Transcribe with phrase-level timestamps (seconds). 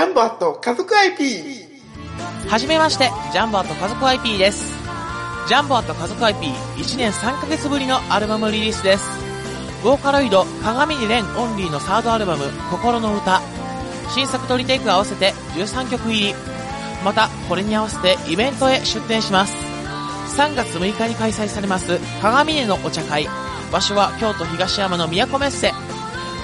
[0.00, 1.42] ャンボアット家族 IP。
[2.48, 4.64] はじめまして、ジャンボアット家族 IP です。
[5.46, 9.04] ジャンボアット家族 IP1 年3ヶ月ぶりのアルバムリリースです。
[9.84, 13.42] ボーカロイド、鏡にレンオンリーのサードアルバム、心の歌。
[14.14, 16.34] 新作とリテイク合わせて13曲入り。
[17.04, 19.54] また、これに合わせてイベントへ出展します。
[20.34, 23.28] 3月6日に開催されます、鏡根のお茶会。
[23.70, 25.74] 場所は京都東山の都メッセ。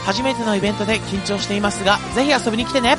[0.05, 2.99] 初めてのイベントで緊張していますが、ぜひ遊びに来てね。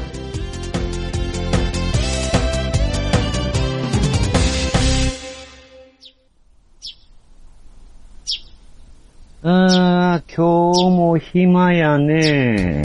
[9.43, 12.83] あー、今日も暇やね。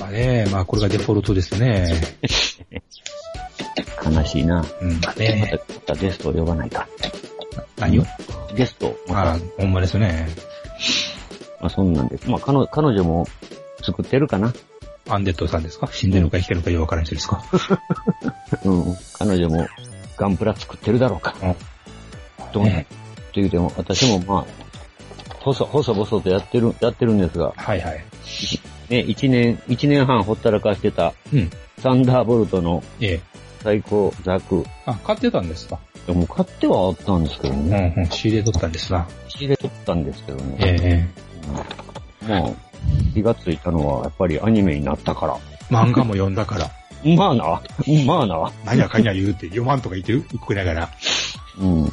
[0.00, 1.92] まあね、まあこれがデフォルトですね。
[4.04, 4.64] 悲しいな。
[4.80, 5.60] うん、まあまね。
[5.66, 6.88] た、またゲストを呼ばないか。
[7.78, 8.04] 何を？
[8.56, 10.28] ゲスト、またああ、ほんまですね。
[11.60, 12.30] まあそんなんです。
[12.30, 13.26] まあ彼女彼女も
[13.82, 14.54] 作ってるかな。
[15.08, 15.88] アンデッドさんですか？
[15.92, 17.44] 死んでるのか生きてるのかよくわからない人ですか？
[18.64, 18.96] うん。
[19.18, 19.66] 彼女も
[20.16, 21.34] ガンプラ作ってるだろうか。
[22.54, 22.86] どうね。
[22.88, 24.44] って言うても、私もまあ、
[25.40, 28.04] 細、細々とやってる、やってるんですが、はいはい。
[28.88, 31.50] ね、一年、一年半ほったらかしてた、うん。
[31.78, 33.20] サンダーボルトのええ。
[33.62, 34.64] 最高ザク。
[34.86, 35.78] あ、買ってたんですか？
[36.06, 37.94] でも買ってはあったんですけどうんね。
[37.96, 38.06] うん。
[38.06, 39.06] 仕入れとったんですな。
[39.28, 40.56] 仕入れとったんですけどね。
[40.60, 41.08] え
[42.24, 42.28] え。
[42.28, 42.50] まあ、
[43.12, 45.36] 気がついたのは、やっぱりアニメになったから。
[45.70, 46.70] 漫画も読んだから、
[47.14, 47.62] まあな、
[48.04, 50.24] まあな、何やかんや言うて、読まんとか言ってる？
[50.32, 50.90] 食いながら。
[51.60, 51.84] うん。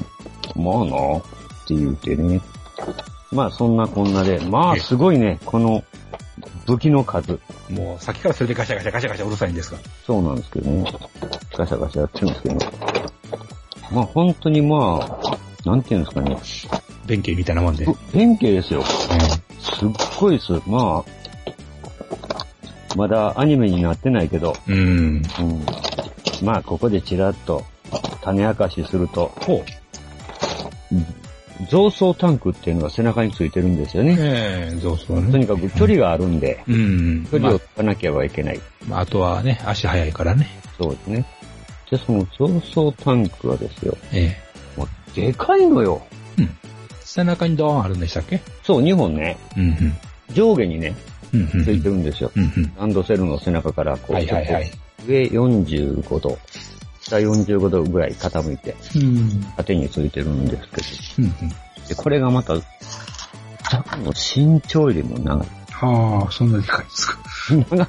[0.55, 1.21] まあな、っ
[1.67, 2.41] て言うてね。
[3.31, 5.83] まあそんなこんなで、まあええすごいね、この
[6.65, 7.39] 武器の数。
[7.69, 9.79] もう、さっきからそれでガシャガシャガシャガシャうるさいんですが。
[10.05, 10.91] そうなんですけどね。
[11.57, 12.55] ガシャガシャやってるんですけど、
[13.91, 15.19] まあ本当にま
[15.65, 16.37] あ、なんていうんですかね。
[17.05, 17.85] 弁慶みたいなもんで。
[17.85, 18.83] ぶ弁慶ですよ。
[18.83, 19.89] すっ
[20.19, 20.53] ごいです。
[20.67, 21.17] まあ、
[22.95, 24.77] まだアニメになってないけど、うん。
[24.77, 25.65] うん。
[26.43, 27.63] まあここでちらっと
[28.21, 29.63] 種明かしすると、ほ
[30.91, 30.95] う。
[31.69, 34.15] 増装タンクっていうのが背中についてるんですよね。
[34.19, 35.31] ええ、そうそうね。
[35.31, 37.23] とにかく距離があるんで、うん。
[37.23, 38.59] ま距離を取らなければいけない。
[38.91, 40.47] あ、あとはね、足早いからね。
[40.79, 41.25] そうですね。
[41.89, 44.37] で、その増装タンクはですよ、え
[44.75, 44.79] え。
[44.79, 46.01] もうでかいのよ。
[47.01, 48.41] 背中にドーンあるんでしたっけ？
[48.63, 49.75] そう、2本ね、うん
[50.33, 50.93] 上下にね、
[51.33, 51.39] うん。
[51.39, 51.63] うんうん。
[51.63, 52.31] ついてるんですよ。
[52.35, 52.75] うんうん。
[52.77, 54.71] ランドセルの背中からこう、はいはいはい。
[55.07, 56.37] 上45度、
[57.07, 59.41] 下45度ぐらい傾いて、うん。
[59.55, 61.21] 縦についてるんですけ。
[61.21, 61.29] ど、
[61.89, 65.47] で、これがまた、ザクの身長よりも長い。
[65.71, 67.17] はあ、そんなでかいですか。
[67.69, 67.87] 長い。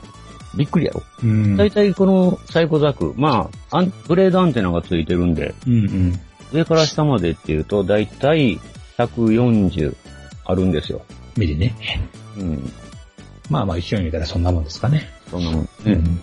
[0.56, 1.02] びっくりやろ。
[1.22, 1.56] うん。
[1.56, 6.20] だいたいこのサイコザク、まあ、アンブレードアンテナがついてるんで、うんうん。
[6.52, 8.60] 上から下までっていうと、だいたい
[8.96, 9.94] 140
[10.44, 11.02] あるんですよ。
[11.36, 11.74] ミリね。
[12.38, 12.72] うん。
[13.50, 15.08] まあまあ一緒に見たらそんなもんですかね。
[15.30, 15.68] そんなもんね。
[15.84, 16.20] うん。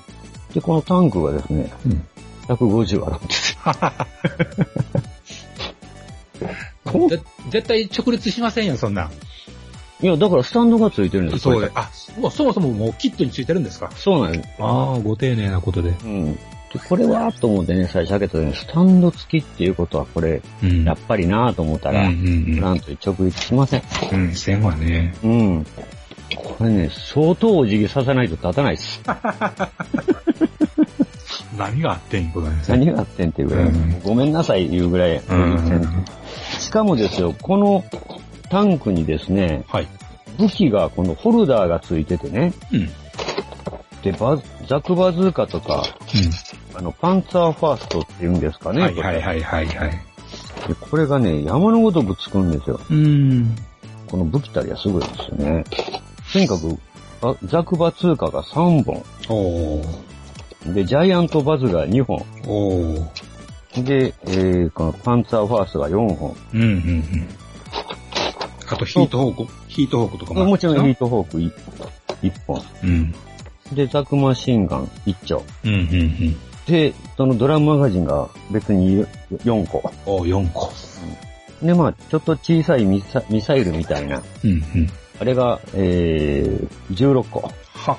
[0.53, 2.07] で、このタンクがですね、うん。
[2.47, 3.73] 150あるんですよ。
[7.17, 7.19] ぜ
[7.49, 9.11] 絶対直立しませんよ、そんなん。
[10.01, 11.71] いや、だからスタンドがついてるんですそうで。
[11.73, 11.89] あ、
[12.19, 13.89] もうそもそももうキットについてるんですか？
[13.95, 14.49] そうなんです。
[14.59, 15.89] ああ、ご丁寧なことで。
[16.03, 16.33] うん。
[16.35, 16.39] で、
[16.87, 23.83] これはと思ってね、最初開けた時に、スタンド付きっていうことはこれ、うんやっぱりなぁと思ったら、うんうんなんと直立しません。
[24.11, 24.19] うん。
[24.19, 25.15] うん、線はね。
[25.23, 25.65] うん。
[26.35, 29.01] これね、相当お辞儀させないと立たないです。
[31.57, 32.31] 何があってん？
[32.31, 36.05] ことなんです何があってんっていうぐらい、うんごめんなさい言うぐらい、うん。
[36.59, 37.83] しかもですよ、この
[38.49, 39.87] タンクにですね、はい。
[40.37, 42.89] 武器が、このホルダーがついててね、うん。
[44.01, 45.83] で、バズザクバズーカとか、
[46.75, 48.81] あの、パンツァーファーストっていうんですかね。
[48.81, 49.91] はいはいはいはいはい。
[50.67, 52.79] でこれがね、山のごとくつくんですよ。
[52.89, 53.55] うん。
[54.07, 55.63] この武器たりはすごいですよね。
[56.31, 56.77] とにかく、
[57.21, 59.03] バザクバツーカが3本。
[60.73, 62.25] で、ジャイアントバズが2本。
[63.83, 66.35] で、えー、このパンツァーファーストが4本。
[66.53, 67.27] うんうんうん。
[68.67, 69.53] あとヒートホーク？
[69.67, 72.61] ヒートホークとかもちろんヒーートホーク 1, 本。
[72.83, 73.13] うん。
[73.73, 75.43] で、ザクマシンガン1丁。
[75.63, 76.35] うんうんうん。
[76.65, 79.05] で、そのドラムマガジンが別に
[79.43, 79.91] 4個。
[80.05, 80.71] おー、4個。
[81.61, 84.23] で、まあ、ちょっと小さいミサミサイルみたいな。
[84.43, 84.89] うんうん。
[85.19, 87.51] あれが、えー、16個。
[87.73, 87.97] は。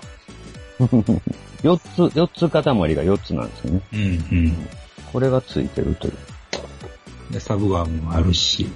[1.62, 2.72] 4つ、4つ塊が
[3.02, 3.80] 4つなんですよね。
[3.92, 4.04] うんう
[4.42, 4.68] ん。
[5.12, 7.32] これがついてるという。
[7.32, 8.66] で、サブガーもあるし。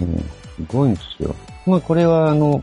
[0.00, 0.24] うん、す
[0.68, 1.34] ごいんですよ。
[1.66, 2.62] まあこれはあの、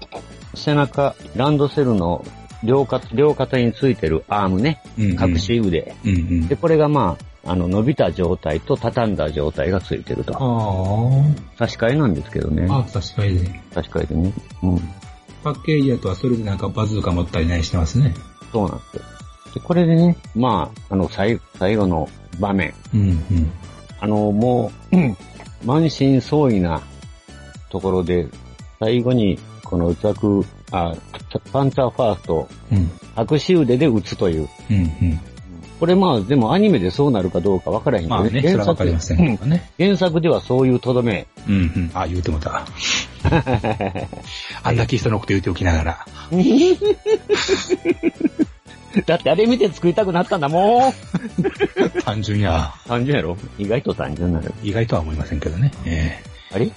[0.54, 2.26] 背中、ランドセルの
[2.64, 4.82] 両肩、両肩についてるアームね。
[4.98, 5.96] うんうん隠し腕。
[6.06, 6.56] うんうんで、。
[6.56, 10.34] これがまあ、あの、伸びた状態と畳んだ状態がついてると。
[10.36, 12.68] あ差し替えなんですけどね。
[12.70, 12.80] あ。
[12.80, 13.64] あ、確かにね。
[13.74, 14.34] 差し替えでね。
[14.64, 14.82] うん。
[15.44, 18.14] パッケージだとはそれでなんかバズーカ持ったりねしてますね。
[18.54, 19.04] そうなんですよ。
[19.54, 22.10] で、これでね、まあ、あの、最最後の
[22.40, 22.74] 場面。
[22.94, 23.52] うんうん。
[24.00, 25.18] あの、もう、うん
[25.66, 26.82] 満身創痍な
[27.70, 28.28] ところで、
[28.80, 30.94] 最後に、このザク、あ、
[31.54, 32.92] パンツァーファースト、うん。
[33.32, 34.50] 隠し腕で撃つという。
[34.70, 35.20] うんうん。
[35.80, 39.72] これまあ、でもアニメでそうなるかどうかわからへんけどまあね、それはわかりませんけどね。
[39.80, 41.28] うん原作ではそういうとどめ。
[41.48, 41.92] うんうん。
[41.94, 42.66] あ、言うてもた。
[44.64, 46.06] あんだけ人のこと言うておきながら。
[49.06, 50.94] だってあれ見て作りたくなったんだもん。
[52.06, 52.74] 単純や。
[52.88, 53.38] 単純やろ？
[53.58, 54.52] 意外と単純なの。
[54.64, 55.72] 意外とは思いませんけどね。
[55.86, 56.20] え
[56.54, 56.70] あれ？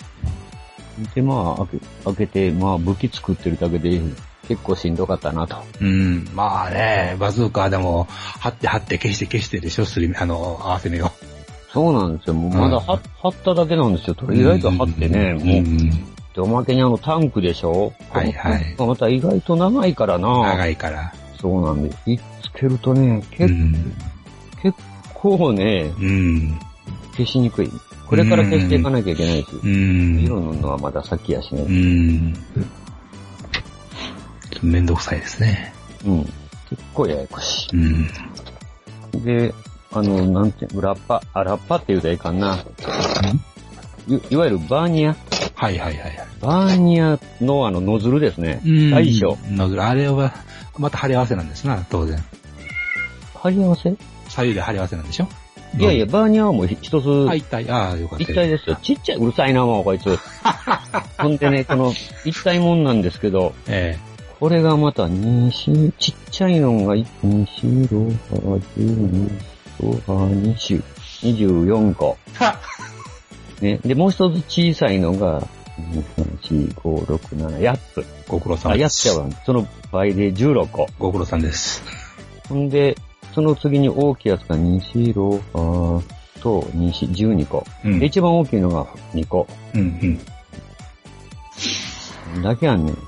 [1.15, 4.01] で、まあ、開け、開けて、まあ、武器作ってるだけで、
[4.49, 5.57] 結構しんどかったなと。
[5.81, 6.29] えうん。
[6.33, 11.11] まあね、バズーカでも、貼って貼って消して消してでしょ、すり目、あの、合わせ目を。
[11.71, 12.35] そうなんですよ。
[12.35, 14.17] もうまだ貼貼っただけなんですよ。
[14.33, 15.95] 意外と貼ってね、うんもう。
[16.35, 17.93] で、おまけにあのタンクでしょ？
[18.11, 20.43] はいはいまた意外と長いからな。
[20.55, 21.13] 長いから。
[21.47, 21.99] そうなんです。
[22.05, 23.73] ひっつけるとね、う結ん。
[24.61, 24.79] 結
[25.15, 26.59] 構ね、うん。
[27.13, 27.71] 消しにくい。
[28.09, 29.47] これから消していかなきゃいけないし。
[29.63, 30.19] うん。
[30.19, 31.63] 色塗るのはまだ先やしうね。
[31.63, 32.35] ん。
[34.61, 35.73] めんどくさいですね。
[36.05, 36.25] うん。
[36.25, 38.11] 結構ややこしうん。
[39.15, 39.21] い。
[39.21, 39.55] で、
[39.93, 42.59] あの、なんて、ラッパ、あ、ラッパって言うたらいかんな。
[44.09, 45.15] いいわゆるバーニア
[45.57, 46.27] はいはいはいはい。
[46.41, 48.61] バーニアのあのノズルですね。
[48.93, 49.39] 大小。
[49.51, 50.35] ノズルあれは、
[50.79, 52.23] また貼り合わせなんですな、当然。
[53.35, 53.91] 貼り合わせ？
[53.91, 53.97] い
[54.29, 55.29] 左右で貼り合わせなんでしょ？
[55.79, 58.25] やいや、バーニアはもうひ一つ、あ、一体、ああ、よかった。
[58.25, 58.77] 一体ですよ。
[58.83, 60.19] ちっちゃい、うるさいな、もう、こいつ。
[61.19, 61.93] ほんでね、この、
[62.25, 63.99] 一体もんなんですけど、え
[64.39, 67.47] これがまた、2、4、ちっちゃいのが、1、2、
[67.89, 69.31] 4、6、8、12、
[69.81, 70.83] 5、20、
[71.23, 72.17] 24個。
[73.61, 73.79] ね。
[73.85, 75.41] で、もう一つ小さいのが、
[75.93, 78.01] 2、3、4、5、6、7、8つ。
[78.01, 79.03] えご苦労さんあ、8です。
[79.03, 79.29] つやわ。
[79.45, 80.87] その倍で16個。
[80.99, 81.83] ご苦労さんです。
[82.49, 82.97] ほんで、
[83.35, 87.65] その次に大きいやつが2、4、6、あーと、2、4、12個。
[87.85, 89.47] うんで、一番大きいのが2個。
[89.75, 89.85] うんう
[92.39, 92.43] ん。
[92.43, 92.99] だけやんねん。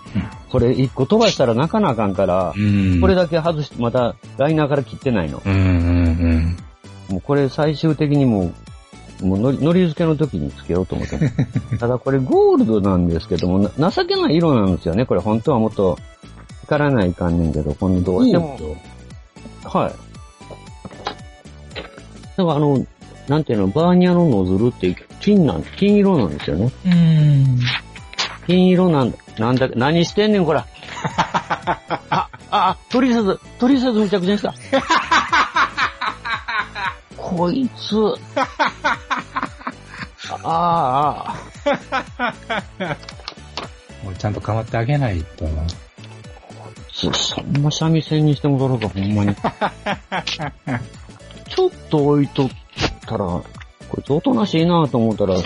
[0.51, 3.01] これ1個飛ばしたら泣かなあかんから、うん。
[3.01, 5.43] これだけ外して、またライナーから切ってないの。
[5.45, 6.57] うんうん
[7.09, 8.55] もうこれ最終的にもう、
[9.21, 11.19] もうのり、のり付けの時につけようと思って。
[11.79, 15.05] ただこれゴールドなんですけども、な情けない色なんですよね。
[15.07, 15.99] これ本当はもっと
[16.63, 18.59] 光らないかんねんけど、このどうしても。
[19.65, 19.93] はい。
[22.37, 22.87] だからあの、
[23.27, 26.71] なんていうの、バーニャのノズルって金なん、金色なんですよね。
[26.87, 26.93] うん。
[26.93, 27.59] うん。
[28.47, 30.67] 金色なん、なんだ、何してんねん、こら。
[32.11, 34.55] あ、あ、取説、取説めちゃくちゃにした。
[37.17, 37.95] こいつ。
[40.45, 41.77] ああ、
[44.05, 45.49] もうちゃんと構ってあげないと。
[46.93, 49.35] そ、そんな三味線にしてもだろうか、ほんまに。
[51.49, 52.51] ちょっと置いとっ
[53.07, 53.45] たら、こ
[53.99, 55.45] いつおとなしいなと思ったら、うん。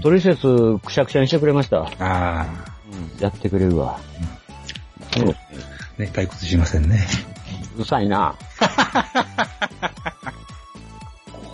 [0.00, 1.82] 取説くしゃくしゃにしてくれました。
[1.82, 2.46] ああ。
[3.20, 3.98] やってくれるわ。
[5.12, 7.06] そうね、退屈しませんね。
[7.76, 8.34] うるさいな。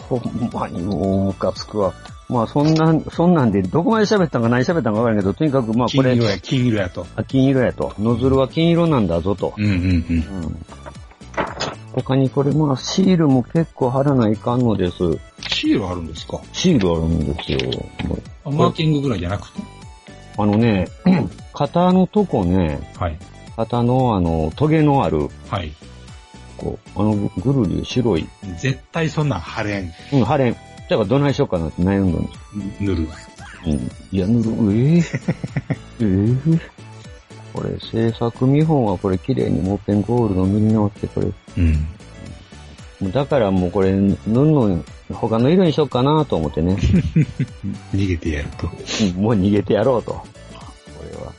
[0.08, 1.94] ほんまにもうムカつくわ。
[2.34, 7.06] まあそんなん、そんなんでどこまで喋ったんか何喋ったんかわからんけど、とにかくまあこれ金色、や、金色やと。
[7.14, 7.94] あ金色やと。
[8.00, 9.54] ノズルは金色なんだぞと。
[9.56, 9.76] うんうんうん。
[9.76, 9.80] う
[10.46, 10.66] ん。
[11.92, 14.96] 他にこれまあシールも結構貼らないかんのです。
[15.48, 16.40] シールあるんですか？
[16.52, 17.58] シールあるんですよ。
[18.44, 19.62] マーキングぐらいじゃなくて？
[20.36, 20.88] あのね、
[21.54, 23.16] 肩のとこね、はい。
[23.54, 25.72] 肩のあの、トゲのある、はい。
[26.56, 29.92] こう、あのぐるり白い、絶対そんなん貼れん。
[30.12, 30.56] うん、腫れん。
[30.88, 32.82] だからどないしようかなって悩んだんです。
[32.82, 33.08] 塗る。
[33.66, 33.90] うん。
[34.12, 35.02] いや、塗る、えええ
[36.00, 36.74] え
[37.54, 41.32] これ、制作見本はこれ綺麗にもっぺんゴールド塗り直して、これ。
[41.56, 41.72] うん。
[43.00, 46.76] もうだからもうこれ、塗るの、他の色にしようかなと思ってね。
[47.94, 48.66] 逃げてやると。
[48.66, 50.12] うんもう逃げてやろうと。
[50.12, 50.26] こ
[51.10, 51.32] れは。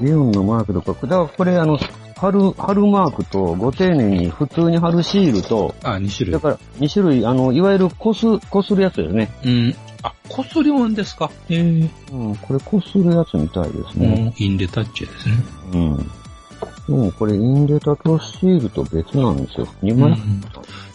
[0.00, 1.78] レオンのマークとか、だからこれあの、
[2.24, 6.32] 貼る、貼るマークと、ご丁寧に普通に貼るシールと、あ、2種類。
[6.32, 9.30] だから2種類、あの、いわゆるこす、こするやつですね。
[9.44, 9.74] うん。
[10.02, 11.30] あ、こすりもんですか？
[11.48, 11.90] へえ。
[12.12, 14.34] うん、これこするやつみたいですうね。
[14.38, 14.42] ん。
[14.42, 15.34] インデタッチですね。
[15.72, 15.96] うん。
[15.96, 19.66] でもこれインデタとシールと別なんですよ。
[19.82, 20.10] 2枚？
[20.10, 20.42] うん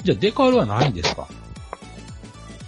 [0.03, 1.27] じゃあデカールはないんですか？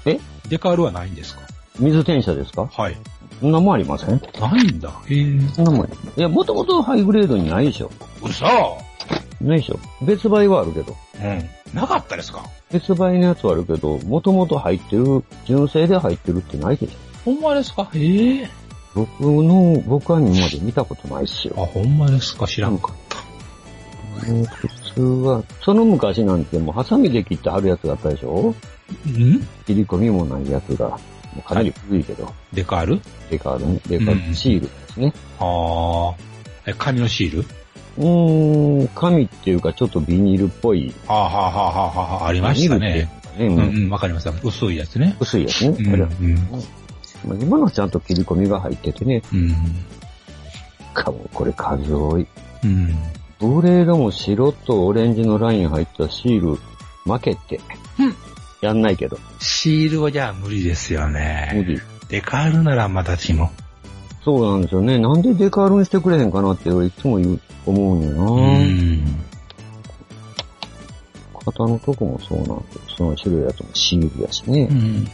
[0.06, 0.20] え？
[0.50, 1.41] デカールはないんですか？
[1.80, 2.68] 水転写ですか？
[2.72, 2.98] はい。
[3.41, 4.21] そんなもんありません？
[4.39, 4.89] ないんだ。
[5.07, 5.39] へえ。
[5.53, 5.86] そんなもん。
[5.86, 7.91] いや、もともとハイグレードにないでしょ。
[8.24, 8.45] 嘘
[9.41, 9.79] ないでしょ。
[10.03, 10.95] 別売はあるけど。
[11.19, 11.50] うん。
[11.74, 12.45] なかったですか？
[12.71, 16.98] 別売のやつはあるけど、もともと入ってる、純正で入ってるってないでしょ。
[17.25, 17.89] ほんまですか？
[17.93, 18.50] へえ。
[18.93, 21.55] 僕の、僕は今まで見たことないっすよ。
[21.57, 22.45] あ、ほんまですか？
[22.45, 23.17] 知らんかった。
[24.29, 28.53] うん普通は、その昔なんてもうハサミで切って貼るやつがあったでしょ？
[29.07, 29.48] うん？
[29.65, 31.00] 切り込みもないやつが、
[31.36, 33.02] もうかなり古いけど、デカール？
[33.30, 35.14] デカールね、デカールシールですね。
[35.40, 36.16] ああ。
[36.66, 37.46] え、紙のシール？
[37.98, 40.94] うーん、紙っていうかちょっとビニールっぽい。
[41.08, 42.90] はあ、はあはあはあはあ、ありましたね。
[42.90, 43.68] ビニールっていうかね。
[43.68, 44.34] うんうんうん、わかりました。
[44.44, 45.16] 薄いやつね。
[45.20, 45.76] 薄いやつね。
[45.80, 45.94] うん。
[45.94, 46.36] うん。
[47.26, 49.56] まあ今のはちゃんと切り込みが入っててね、うん。
[50.94, 52.28] かもこれ数多い。
[52.64, 52.96] うん。
[53.40, 56.60] ブレードも白とオレンジのライン入ったシール
[57.06, 57.60] 負けて。
[58.00, 58.16] うん
[58.62, 59.18] やんないけど。
[59.39, 61.65] シールはじゃあ無理ですよ無ね。
[61.68, 61.82] 理。
[62.10, 63.51] デカールならまだしも。
[64.24, 65.00] そうなんですよね。
[65.00, 69.24] なんでデカールにしてくれへんかなって俺いつも言う、思うねんな、うん。
[71.46, 72.82] 型のとこもそうなんですよ。
[72.98, 74.74] その白いやつもシールやしねう。
[74.74, 75.12] ん。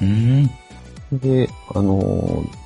[1.12, 1.20] うん。
[1.20, 2.02] で、あの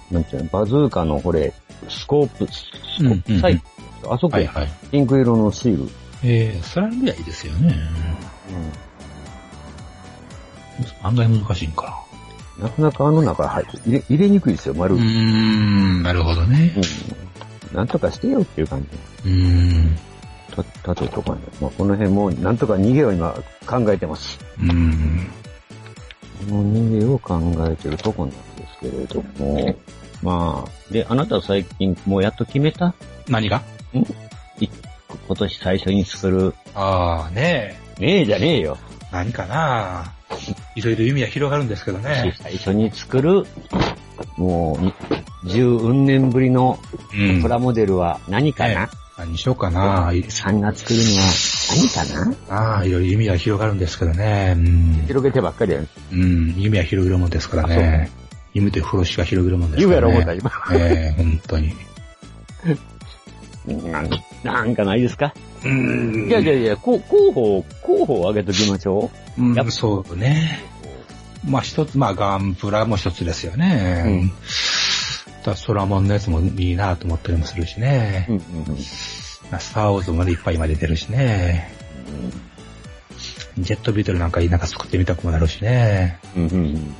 [0.10, 1.54] ーなんていうの、バズーカのこれ、
[1.88, 2.66] スコープ、ス
[2.98, 3.62] コープ、うんサイ
[4.10, 4.72] あそこ、はいはい。
[4.92, 5.90] ピンク色のシール。
[6.24, 7.76] ええそれぐらいいいですよね。
[11.04, 12.04] 案外難しいんか
[12.60, 14.96] なかなかあの中入って入れ、入れにくいですよ、丸。
[14.96, 15.02] な。
[15.02, 16.74] うーん、なるほどね。
[16.76, 16.84] うん
[17.72, 18.86] なんとかしてよっていう感
[19.24, 19.30] じ。
[19.30, 19.98] うーん。
[20.54, 20.62] た、
[20.94, 21.38] 縦とかね。
[21.62, 23.34] まあ、この辺もなんとか逃げを今
[23.66, 24.38] 考えてます。
[24.62, 25.28] うん。
[26.50, 27.40] この逃げを考
[27.72, 29.74] えてるとこなんですけれども。
[30.22, 32.94] まあ、で、あなたは最近もうやっと決めた？
[33.30, 33.64] 何が？
[34.60, 34.68] い
[35.28, 36.54] 今年最初に作る。
[36.76, 38.02] ああ、ねえ。
[38.02, 38.78] ねえじゃねえよ。
[39.12, 40.14] 何かな
[40.76, 42.34] いろいろ夢は広がるんですけどね。
[42.42, 43.46] 最初に作る、
[44.38, 44.94] もうに、
[45.46, 46.80] 十運年ぶりの
[47.14, 50.12] うんプラモデルは何かな、ね何にしようかな。
[50.14, 51.28] いさんが作るのは
[51.76, 52.76] 何かな？
[52.76, 54.56] ああ、いろいろ夢は広がるんですけどね。
[54.58, 55.04] うん。
[55.08, 55.88] 広げてばっかりやん。
[56.14, 56.56] うん。
[56.58, 58.10] 夢は広げるもんですからね。
[58.54, 60.08] 夢と風呂しか広げるもんですからね。
[60.08, 60.52] 言うやろ、思った、今。
[60.74, 61.74] ええ本当に。
[63.92, 64.10] なん
[64.44, 65.34] なんかないですか？
[65.64, 70.64] うんいやいやいや、候補、候補を挙げときましょうんやっぱそうね。
[71.48, 74.04] まあ一つ、まあガンプラも一つですよね。
[74.06, 74.32] うん
[75.44, 78.28] だソラモンのやつもいいなと思ったりもするしね。
[78.30, 78.34] う。
[78.34, 78.78] うんうんうん。
[78.78, 81.72] スターウォーズもいっぱい今出てるしね。
[83.58, 86.20] ジェットビートルなんかなんか作ってみたくもなるしね。
[86.36, 86.96] うんうんうん。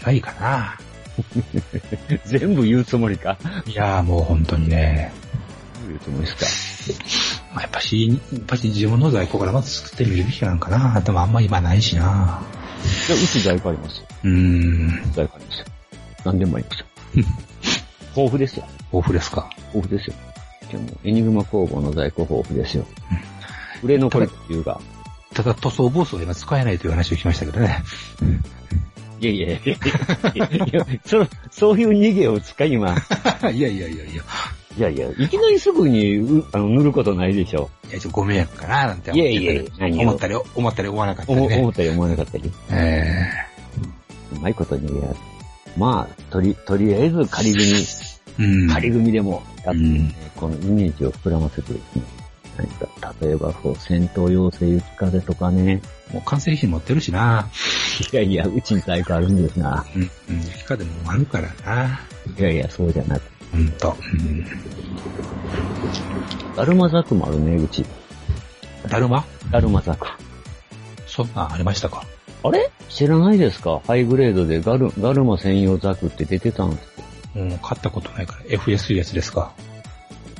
[0.00, 0.78] 何がいいかな。
[2.26, 5.12] 全部言うつもりかいやーもう本当にね。
[5.88, 7.00] 言うつもりです
[7.52, 11.00] まあ、やっぱし、やっぱし自分の在庫からまず作ってみるべきなんかな。
[11.00, 12.02] でもあんま今ないしな。
[12.02, 12.42] か
[13.06, 14.02] じゃあ、うち在庫あります。
[14.24, 15.12] うーん。
[15.12, 15.66] 在庫ありますよ。
[16.24, 16.86] 何でもありますよ。
[18.16, 18.66] 豊富ですよ。
[18.92, 19.50] 豊富ですか。
[19.74, 20.14] 豊富ですよ。
[20.70, 22.86] でも、エニグマ工房の在庫豊富ですよ。
[23.82, 24.80] 売れ残りっていうか、
[25.34, 27.82] ただ塗装ブースは今使えないという話を聞きましたけどね。
[29.20, 32.94] いやいやいやいやいやそ、そういう逃げを使い今。
[33.42, 34.22] いやいやいやいや。
[34.76, 37.70] いやいや、いきなりすぐにうあの塗ることないでしょ。
[37.90, 41.68] いや、ちょっとご迷惑かななんて思っていやいやいや思ったり、思ったり思わなかったり思思ね。
[41.70, 42.52] ったり思わなかったり。
[42.70, 43.46] え
[44.34, 44.88] うまいことに。
[45.76, 47.64] まあ、とり、とりあえず仮組
[48.38, 48.68] うん。
[48.68, 50.14] 仮組みでもやって、うん。
[50.36, 52.02] このイメージを膨らませてですね。
[52.56, 55.82] 何か、例えば、こう、戦闘要請雪風とかね。
[56.12, 57.48] もう完成品持ってるしな。
[58.12, 59.84] いやいや、うちに在庫あるんですが。
[59.94, 60.02] うん。
[60.02, 60.08] うん。
[60.38, 62.00] 雪風もあるからな。
[62.38, 63.35] いやいや、そうじゃなく。
[63.52, 63.96] ほんと。
[64.12, 64.44] うん。
[66.56, 67.84] ダルマザクもあるね、うち。
[68.88, 69.24] だるま？
[69.50, 70.06] ダルマザク。
[71.06, 72.04] そんなんありましたか
[72.42, 72.70] あれ？
[72.88, 73.80] 知らないですか？
[73.86, 77.04] ハイグレードでガル、ガルマ専用ザクって出てたんですよ。
[77.36, 78.58] うん、買ったことないから。
[78.58, 79.52] FS いうやつですか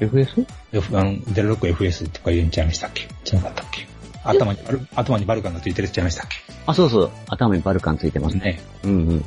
[0.01, 0.47] FS?
[0.73, 3.03] F、あの、デルロック FS とか言うんちゃいましたっけ？
[3.25, 3.87] 違かったっけ？
[4.25, 6.27] 頭にバル、頭にバルカンがついてるやつちゃいましたっ
[6.67, 7.11] あ、そうそう。
[7.29, 8.61] 頭にバルカンついてますけね。
[8.85, 9.25] うんうんうん。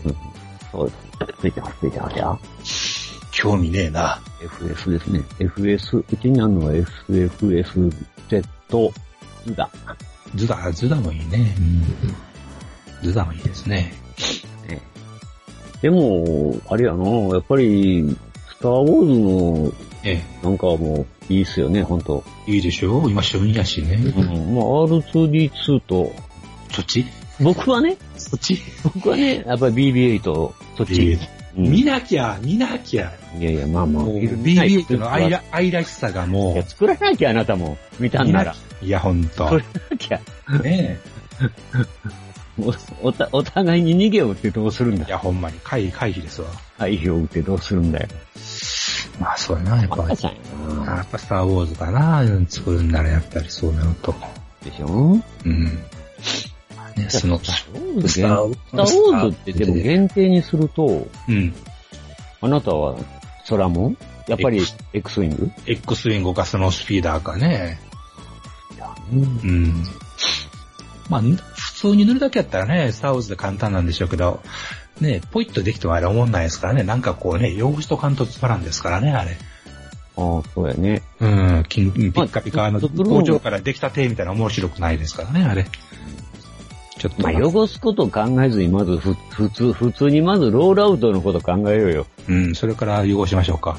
[0.72, 0.94] そうで
[1.34, 1.42] す。
[1.42, 2.40] ついてます、ついてますよ。
[3.42, 4.20] 興味ねえな。
[4.42, 5.22] FS ですね。
[5.40, 7.90] FS、うちにあるのは SFSZ
[9.46, 9.70] ズダ。
[10.36, 11.56] ズダ、ズダもいいね。
[13.02, 13.08] うん。
[13.08, 13.94] ズダもいいですね。
[15.82, 18.14] でも、あれやな、やっぱり、
[18.50, 19.20] スターウォーズ
[19.66, 22.26] の、えなんかもう、いいっすよね、ほんと。
[22.46, 23.94] え、いいでしょ今旬やしね。
[23.94, 24.56] うん。
[24.56, 26.12] まあ、R2D2 と、
[26.74, 27.06] そっち？
[27.40, 28.60] 僕はね、そっち？
[28.84, 30.24] 僕はね、やっぱり BB8、
[30.76, 31.18] そっち。
[31.58, 33.12] うん見なきゃ、見なきゃ。
[33.38, 34.04] いやいや、まあまあ。
[34.04, 37.78] もう見ない BB の愛ら愛らしさがもいや、作らなきゃあなたも。
[38.00, 38.56] 見たう、んなら。
[38.82, 39.50] いや、ほんと。
[39.50, 40.20] 作らなきゃ。
[40.62, 41.00] ね
[42.62, 44.98] おおたお互いに逃げを打ってどうするんえ。
[44.98, 46.50] いだや、ほんまに、回避、回避ですわ。
[46.78, 48.08] 回避を打ってどうするんだよ。
[49.20, 50.04] まあ、そうやな、やっぱ。
[50.04, 50.96] 赤ちゃんやな。
[50.98, 54.14] やっぱスターウォーズかな、作るんならやっぱりそうなると。
[54.64, 55.18] でしょ？
[55.46, 55.80] うん。
[57.00, 61.54] まあね、その、スターウォーズスターウォーズってでも限定にすると、うん。
[62.42, 62.98] あなたは
[63.48, 63.96] 空も
[64.28, 64.62] やっぱり
[64.94, 67.80] X ウィング？X ウィングかスノースピーダーかね。
[69.12, 69.84] うんうん。
[71.10, 74.42] まあ、普通に塗るだけやったらね、スターウォーズで簡単なんでしょうけど、
[75.02, 76.84] ね、ポイッとできてもあれ思んないですからね。
[76.84, 79.38] なんかこうね、汚しとかんとつまらんですからね、あれ。
[80.18, 81.02] ああ、そうやね。
[81.20, 85.66] うん、金ピッカピカのまあ工場からできたてみたいな面白くないですからね、あれ。
[87.00, 87.24] ちょっと。
[87.24, 92.06] まあ、汚すことを考えずに、まずふ、普通、普通にまずロールアウトのこと考えようよ。
[92.28, 93.78] うん、それから汚しましょうか。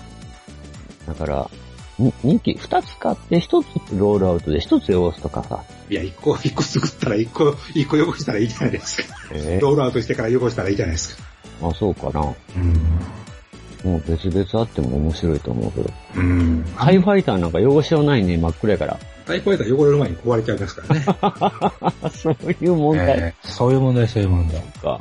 [1.07, 1.51] だから、
[1.99, 5.63] に2機、2つ買って1つロールアウトで1つ汚すとかさ。
[5.91, 9.15] いや、一個、一個作ったら一個、一個汚したらいいじゃないですか。
[9.33, 11.23] えロールアウトしてから汚したらいいじゃないですか。
[11.63, 12.23] あ、そうかな。
[12.57, 13.91] うん。
[13.91, 15.91] もう別々あっても面白いと思うけど。
[16.17, 16.65] うん。
[16.75, 18.99] ハイファイターなんか汚しようないね、真っ暗やから。
[19.31, 22.11] タイプやったら汚れる前に壊れちゃいますからね。
[22.11, 24.61] そういう問題えーそういう問題、そういう問題。
[24.83, 25.01] か。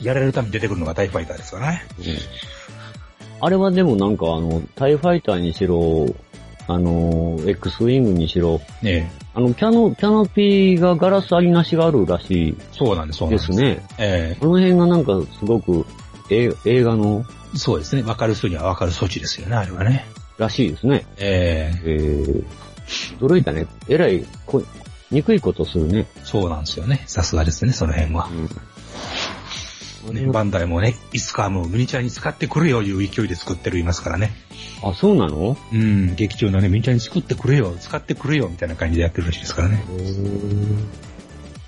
[0.00, 1.84] やられるために出てくるのがタイプファイターですからね。
[1.98, 2.04] うん
[3.42, 6.14] あれはでもなんかあの、タイファイターにしろ、
[6.68, 13.50] あの、X ウィングにしろ、ねあの、キャノ、キャノピーがガラスありなしがあるらしそうなんです、そういなんです。
[13.50, 13.86] ですね。
[13.98, 15.86] えこの辺がなんかすごく、
[16.28, 18.02] 映映画の、えそうですね。
[18.02, 20.04] わかる人にはわかる措置ですよね、あれはね。
[20.40, 21.06] らしいですね。
[21.18, 22.44] えええー、
[23.20, 23.66] 驚いたね。
[23.88, 24.62] えらい、こ、
[25.10, 26.06] 憎いことするね。
[26.24, 27.02] そうなんですよね。
[27.06, 28.28] さすがですね、その辺は。
[30.12, 34.32] ね、バンダイもね、いつかはもうミニチュアに使ってくれよいう勢いで作ってるいますからね。
[34.82, 35.58] あ、そうなの？
[35.72, 39.84] うん、劇中のね、ミニチュアに作ってくれよ、使ってくれよ、みたいな感じでやってるらしいですからね。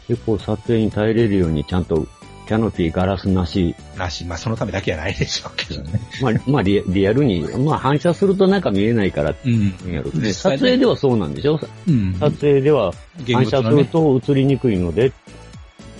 [0.08, 2.06] 結構撮影に耐えれるようにちゃんと
[2.52, 4.26] キャノピーガラスなし、らしい。
[4.26, 6.00] まあ、そのためだけはないでしょうけどね。
[6.20, 9.74] まあ、まあリアリアルに、まあ反射すると中見えないからうん。
[9.90, 10.34] やろね。
[10.34, 11.58] 撮影ではそうなんでしょ？
[11.88, 12.12] うん。
[12.20, 15.14] 撮影では現反射すると映りにくいので、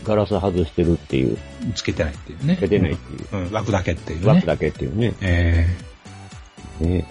[0.05, 1.39] ガラス外してるっていう、
[1.75, 2.59] つけてないっていうね。
[2.61, 4.27] 出てないっていう、うん、枠だけっていうね。
[4.27, 5.15] 枠だけっていうね。
[5.23, 5.67] え
[6.83, 7.07] ね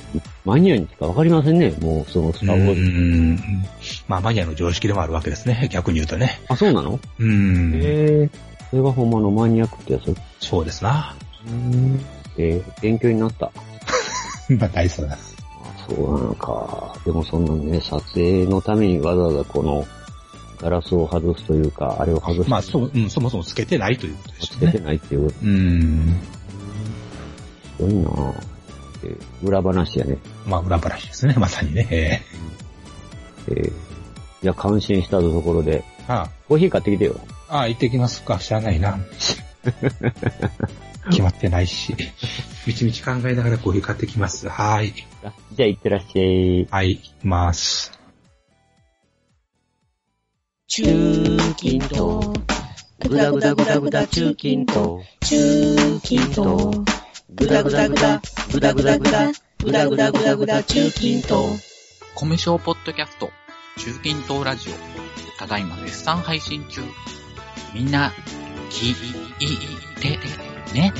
[0.45, 1.71] マニアにしかわかりませんね。
[1.81, 2.81] もうそのスえターウォーズ。
[2.81, 3.39] うん。
[4.07, 5.67] まあ、マニアの常識でもあるわけですね。
[5.71, 6.39] 逆に言うとね。
[6.47, 6.99] あ、そうなの？
[7.17, 7.73] うん。
[7.73, 7.79] へ
[8.23, 8.29] え。
[8.71, 10.15] それがほんまのマニアックってやつ？
[10.39, 11.13] そうですな。
[12.37, 13.51] えー、勉強になった。
[14.57, 15.13] まあ、大層だ。
[15.13, 15.17] あ
[15.87, 16.95] そうなのか。
[17.05, 19.85] でもそんなね、撮影のためにわざわざこの
[20.61, 24.87] ガラスを外すというか、あれを外して、まあ、そ、うん、そもそもつけてないということでしょつけてうね。
[24.87, 26.19] ないっていう、うん。
[27.77, 28.33] すごいなぁ。
[29.03, 30.17] えー裏話やね。
[30.45, 31.87] まあ、裏話ですね、まさにね。
[31.89, 32.21] え
[33.49, 33.73] ええー、い
[34.43, 37.19] や、感心したところで、あコーヒー買ってきてよ。
[37.51, 38.37] あ、ああ、行ってきますか。
[38.39, 38.97] 知らないな。
[41.09, 41.95] 決まってないし。
[42.65, 44.47] みちみち考えながらコーヒー買ってきます。
[44.47, 44.93] はい。
[45.23, 46.67] あじゃあ行ってらっしゃい。
[46.71, 47.91] はい、行きます。
[50.67, 50.83] 中
[51.57, 52.39] 近東。
[52.99, 55.03] ぐだぐだぐだぐだ中近東。
[55.19, 56.85] 中近東。
[57.33, 61.61] ぐだぐだぐだ、ぐだぐだぐだ、ぐだぐだぐだぐだ中近東。
[62.15, 63.31] コミュ障ポッドキャスト、
[63.77, 66.81] 中近東ラジオ、ただいま絶賛配信中。
[67.73, 68.11] みんな、
[68.69, 68.95] 聞い
[69.95, 70.19] て、
[70.73, 70.91] ね。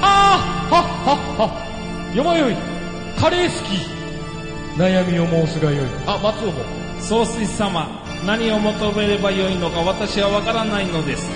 [0.00, 0.36] あ
[0.68, 2.14] あはっはっは。
[2.16, 2.56] よまよい。
[3.16, 4.80] カレー好き。
[4.80, 5.86] 悩みを申すがよい。
[6.08, 6.64] あ松尾も。
[7.00, 7.86] 総帥様、
[8.26, 11.30] 何を求めればよいのか私はわからないのです。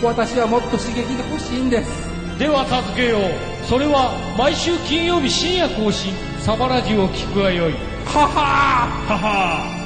[0.00, 7.72] 私はもっと刺激が欲しいんですでは助けようそれは毎週金曜日深夜更新サバラジュを聞くがよい
[8.06, 9.80] ははーはは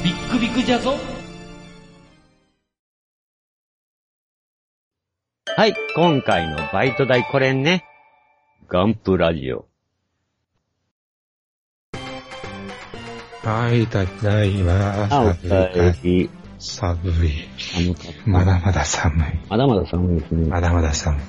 [0.00, 0.96] ービックビックじゃぞ
[5.54, 7.84] はい、今回のバイト代これね。
[8.68, 9.66] ガンプラジオ。
[13.44, 15.08] はい、ただいま。
[15.10, 16.30] あ、お帰り。
[16.58, 17.48] 寒い。
[17.58, 18.30] 寒かった。
[18.30, 19.24] まだまだ寒い。
[19.48, 20.48] まだまだ寒いですね。
[20.48, 21.20] まだまだ寒い。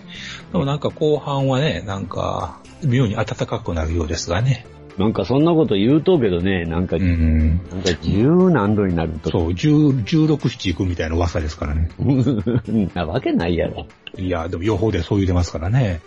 [0.53, 4.67] でもなんか後半はね、なんか、妙に暖かくなるようですがね。
[4.99, 7.57] なんかそんなこと言うとうけどね、なんか、うん。
[7.71, 9.31] なんか十何度になると。
[9.31, 11.89] そう、10 16、7行くみたいな噂ですからね。
[12.93, 13.87] なわけないやろ。
[14.15, 16.01] いや、でも予報でそう言うてますからね。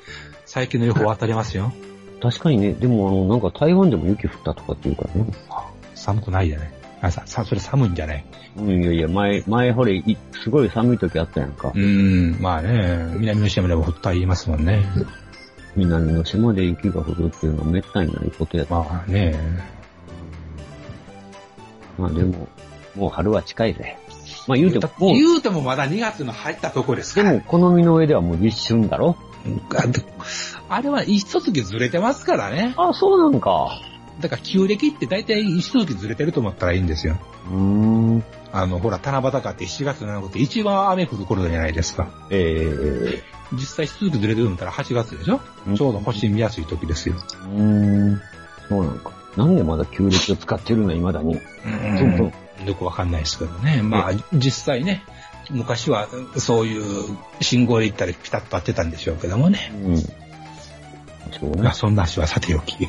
[0.45, 1.73] 最近の予報当たりますよ。
[2.23, 5.27] 確かにね、でもあの、なんか台湾でも雪降ったとかっていうからね。
[5.97, 6.76] 寒くないじゃない。
[7.01, 8.25] あ、さ、さ、それ寒いんじゃない？
[8.57, 11.73] うん、いやいや、前、前ほれ、いすごい寒い時あったやんか。
[11.75, 14.85] うん、まあね、南の島でも降った言いますもんね。
[15.77, 18.75] 南の島で雪が降るっていうのは滅多にないことやった。
[18.77, 19.39] まあね、
[21.99, 22.49] まあでも、
[22.95, 23.99] もう春は近いぜ。
[24.49, 27.33] まあ言うても、もう、言うてもまだ2月の入ったとこですから。
[27.33, 29.17] でも、好みの上ではもう立春だろ？
[30.69, 32.75] あれは一月ずれてますからね。
[32.77, 33.69] あ、そうなんか。
[34.21, 37.19] だから旧暦って大体一月ずれてると思ったらいいんですよ。
[37.51, 38.25] うーん。
[38.53, 42.09] あの、ほら、七夕かって7月7日って一番雨降る頃じゃないですか。
[42.31, 45.41] え実際一月ずれてるんだったら8月でしょ？
[45.67, 47.17] うんちょうど星見やすい時ですよ。
[47.17, 48.21] ー、うーん。
[48.69, 49.13] そうなんか。
[49.37, 51.35] なんでまだ旧暦を使ってるの未だに。
[51.37, 51.41] う
[51.99, 52.25] そうそ
[52.65, 52.69] う。
[52.69, 53.83] よくわかんないですけどね。
[53.83, 55.05] まあ、実際ね、
[55.51, 59.71] 昔はそういう信号で行ったりピタッと合ってたんでしょうけどもね。
[59.75, 59.99] うん。
[59.99, 60.09] そ
[61.43, 61.73] うねまあ、。
[61.75, 62.89] そんな話はさておき。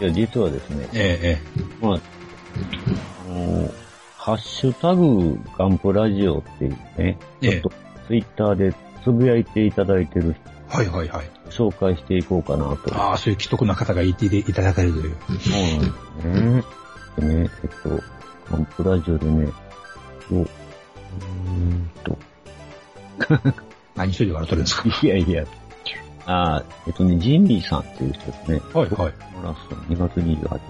[0.00, 2.00] えいや、実はですね、え、えまあ、
[3.26, 3.70] あの、
[4.16, 7.72] ハッシュタグガンプラジオっていうね、えちょっと
[8.08, 10.34] ツイッターでつぶやいていただいてる
[10.72, 10.76] え。
[10.76, 11.30] はいはいはい。
[11.50, 12.94] 紹介していこうかなと。
[12.96, 15.16] ああ、そういう既得な方がいていただけるという。
[15.40, 16.62] そうなんで
[17.18, 17.28] すね。
[17.28, 18.02] でね、えっと、
[18.50, 19.52] ガンプラジオでね、
[20.32, 22.18] おうーんと、
[23.94, 24.88] 何一人で笑っとるんですか？
[25.02, 25.44] いやいや、
[26.26, 28.60] あーえっとね、ジンリーさんっていう人ですね。
[28.72, 29.12] はいはい。
[29.34, 30.60] モラスさん、2月28日。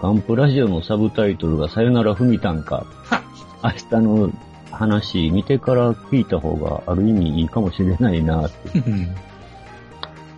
[0.00, 2.86] ガンプラジオのサブタイトルがさよならふみたんか。
[3.62, 4.30] 明日の
[4.70, 8.78] 話、見てから聞いた方がある意味いいかもしれないなって。
[8.78, 8.96] うん。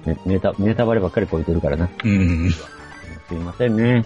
[0.04, 1.88] ねネタ、ネタバレばっかりこいてるからな。
[2.04, 2.50] うん。
[2.50, 4.04] すいませんね。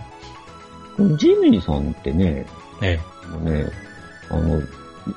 [1.16, 2.46] ジミーさんってね、
[2.82, 2.98] え
[3.30, 3.66] もうね、
[4.30, 4.62] あの、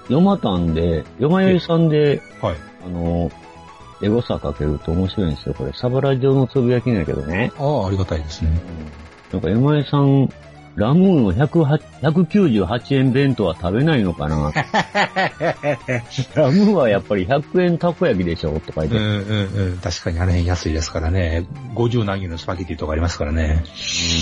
[0.10, 2.22] ヨマタンで、ヨマヨイさんで、え。
[2.42, 2.56] はい。
[2.86, 3.32] あの、
[4.02, 5.54] エゴサかけると面白いんですよ。
[5.54, 7.52] これ、サバラ状のつぶやきなんやけどね。
[7.58, 8.52] ああ、ありがたいですね。
[9.32, 10.30] なんか、ヨマヨイさん、
[10.76, 14.54] ラムーンの108 198円弁当は食べないのかな
[16.36, 18.98] ラムーンはやっぱり100円たこ焼きでしょとか言って。
[18.98, 19.78] うんうんうん。
[19.80, 21.46] 確かにあの辺安いですからね。
[21.76, 23.64] 50何円のスパゲティとかありますからね。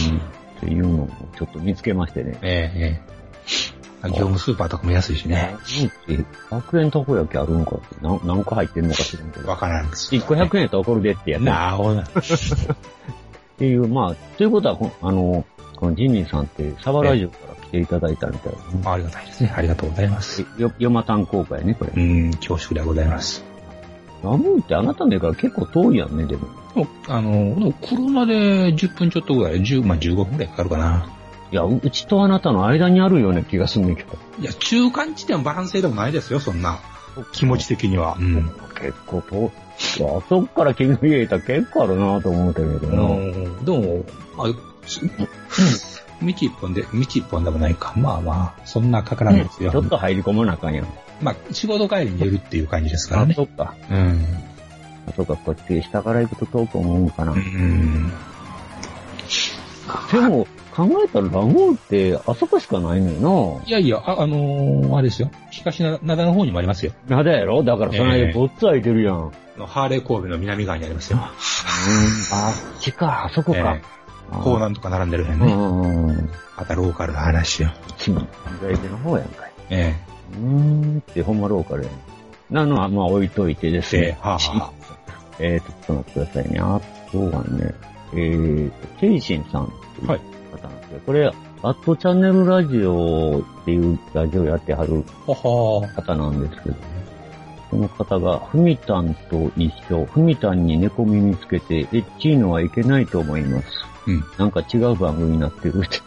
[0.10, 0.22] うん
[0.58, 2.38] っていうのをちょっと見つけましてね。
[2.42, 3.18] ええ、ええ。
[4.04, 5.36] 業務スーパーとかも安いしね。
[5.36, 9.50] ラムーンって100円たこ焼きあるんかって何何個入ってるのか知らんけど。
[9.50, 10.14] わからんです。
[10.14, 11.42] 1個100円やったら怒るでってやつ。
[11.44, 12.04] なあ、ほな。
[12.04, 12.08] っ
[13.58, 15.44] ていう、まあ、ということは、こあの、
[15.76, 18.82] このジミーさんってサバラジオから来ていただいたみたいですね。
[18.86, 19.54] ありがたいですね。
[19.56, 20.46] ありがとうございます。
[20.58, 21.92] よ、ヨマタン公開ね、これ。
[21.96, 23.44] うん、恐縮でございます。
[24.24, 26.48] ラムーンってあなたの家から結構遠いやんね、でも。
[27.08, 28.34] あの、でも車で
[28.74, 31.10] 10分ちょっとぐらい、10、まあ15分ぐらいかかるかな。
[31.52, 34.18] いや、ううちとあなたの間にあるような気がすんねんけど。
[34.40, 36.80] いや、中間地点バランスでもないですよ、そんな。
[37.32, 38.18] 気持ち的には。
[38.20, 38.52] うん。
[38.80, 39.52] 結構遠
[39.98, 40.00] い。
[40.00, 43.04] いや、あそこから君の家いたら結構あるなと思ってるけどな。
[43.04, 44.06] うんでも、
[44.38, 44.48] あ、
[44.86, 45.02] す
[46.22, 47.94] 道一本で、道一本でもないか。
[47.96, 49.72] まあまあ、そんなかからないですよ。
[49.72, 50.88] ちょっと入り込まなあかんやん。
[51.22, 53.34] まあ、仕事帰りにいるっていう感じですからあ、ね。
[53.36, 53.76] そっか。
[53.90, 54.26] うん。
[55.08, 57.34] あ、そっか、こっち下から行くと遠く思うんかな。
[57.34, 58.12] うん。
[60.12, 60.48] でも、
[60.78, 65.32] 考えたらラムーンってあそこしかないのよいやいや、あ、あのーあれですよ。
[65.50, 66.92] 東灘の方にもありますよ。
[67.08, 67.16] な。
[67.16, 67.64] なんだやろ？
[67.64, 69.16] だからその間ごっつ空いてるやん。
[69.16, 69.26] うん。
[69.26, 71.18] あのハーレー神戸の南側にありますよ。
[71.20, 71.34] あ、
[72.32, 73.82] あっちか、あそこかえ。
[73.82, 73.82] え
[74.32, 75.54] 港南とか並んでる辺ね。
[75.54, 76.30] うんうんうん。
[76.56, 77.72] またローカルな話よ。
[77.98, 78.28] ちの、
[78.62, 79.52] 左手の方やんかい。
[79.72, 79.96] え
[80.34, 80.40] うー
[80.96, 82.54] んってほんまローカルやん。
[82.54, 84.02] なのは、まあ置いといてですえ。
[84.02, 84.06] ね。
[84.08, 84.72] で、はあ、は
[85.40, 86.60] えーと、ちょっと待ってくださいね。
[86.60, 87.74] あとはね、
[88.14, 89.74] えーと、ケイシンさん
[90.06, 90.22] はい
[90.98, 91.28] 方なんですけど、これ、
[91.64, 96.76] アットチャンネルラジオっていうラジオやってはる方なんですけど、
[97.70, 103.68] その方が、ふみたんと一緒、ふみたんに猫耳つけて、エッチーのはいけないと思います。
[104.08, 104.24] うん。
[104.38, 106.00] なんか違う番組になってるって。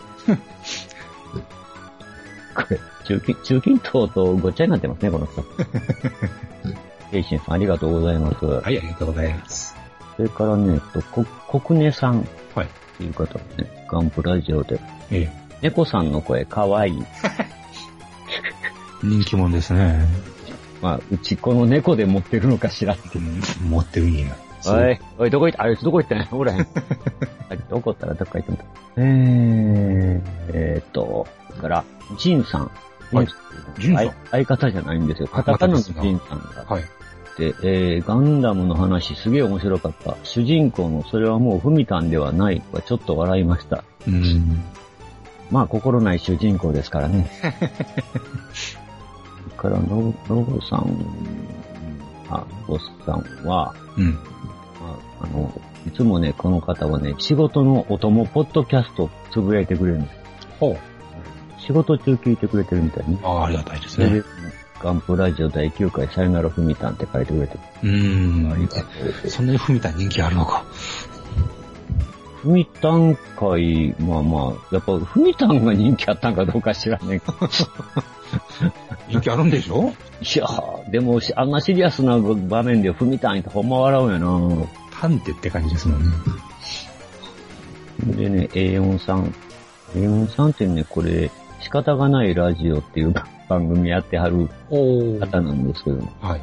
[2.54, 5.44] これ、中近、中近東とごっちゃになってますね、この人。
[7.10, 8.44] ケイシンさんありがとうございます。
[8.46, 9.76] はい、ありがとうございます。
[10.16, 12.24] それからね、えっと、こ、こくねさんっ
[12.54, 12.68] はい。
[13.00, 14.78] ていう方がね、ガンプラジオで、
[15.10, 15.32] ええ。
[15.62, 17.02] 猫さんの声かわいい。
[19.02, 20.06] 人気者ですね。
[20.82, 23.18] まあ、うちこの猫で持ってるのかしらって。
[23.18, 24.36] うん持ってるんや。
[24.66, 25.64] おい、おい、どこ行った？
[25.64, 26.28] あいつどこ行ったんや？
[26.32, 26.60] おらへん。
[27.50, 28.64] あ怒ったらどっか行ってもた。
[28.98, 31.84] えー、えーっと、それから、
[32.18, 32.70] ジンさん。
[33.12, 33.28] はい
[33.78, 34.06] ジンさん？
[34.06, 35.28] 相相方じゃないんですよ。
[35.28, 36.64] カタカナのジンさんが。
[36.68, 36.84] はい。
[37.40, 40.14] で、えー、ガンダムの話すげえ面白かった。
[40.24, 43.82] 主人公のそれはもうフミタンではないはちょっと笑いました。
[44.06, 44.62] うん。
[45.50, 47.30] まあ、心ない主人公ですからね。
[49.56, 50.94] から、ノブ、ノブさん、
[52.28, 54.18] あ、ノブさんは、うん。
[54.82, 55.50] ああの、
[55.86, 60.14] いつもね、この方はね、仕事のお供ポッドキャストつぶやいてくれるんです。
[60.60, 60.76] ほう。
[61.60, 63.18] 仕事中聞いてくれてるみたいね。
[63.22, 64.22] ああ、ありがたいですね。、
[64.82, 67.60] ガンプラジオ第9回さよならふみたんって書いてくれてる。
[67.82, 68.52] うーん。
[68.52, 68.80] ありがと
[69.26, 69.30] う。
[69.30, 70.64] そんなにふみたん人気あるのか。
[72.42, 77.34] ふみたん会、まあまあ、やっぱふみたんが人気あったんかどうか知らねえけど。
[79.08, 79.92] 人気あるんでしょ？
[80.22, 84.66] いやーでもし、あんなシリアスな場面でふみたんってほんま笑うんやな
[84.98, 86.10] 探偵って感じですもんね。
[88.16, 89.34] でね、A4 さん。
[89.94, 93.14] A4 さんってね、これ、仕方がないラジオっていう
[93.48, 94.48] 番組やってはる。
[95.20, 96.40] 方なんですけども、はい。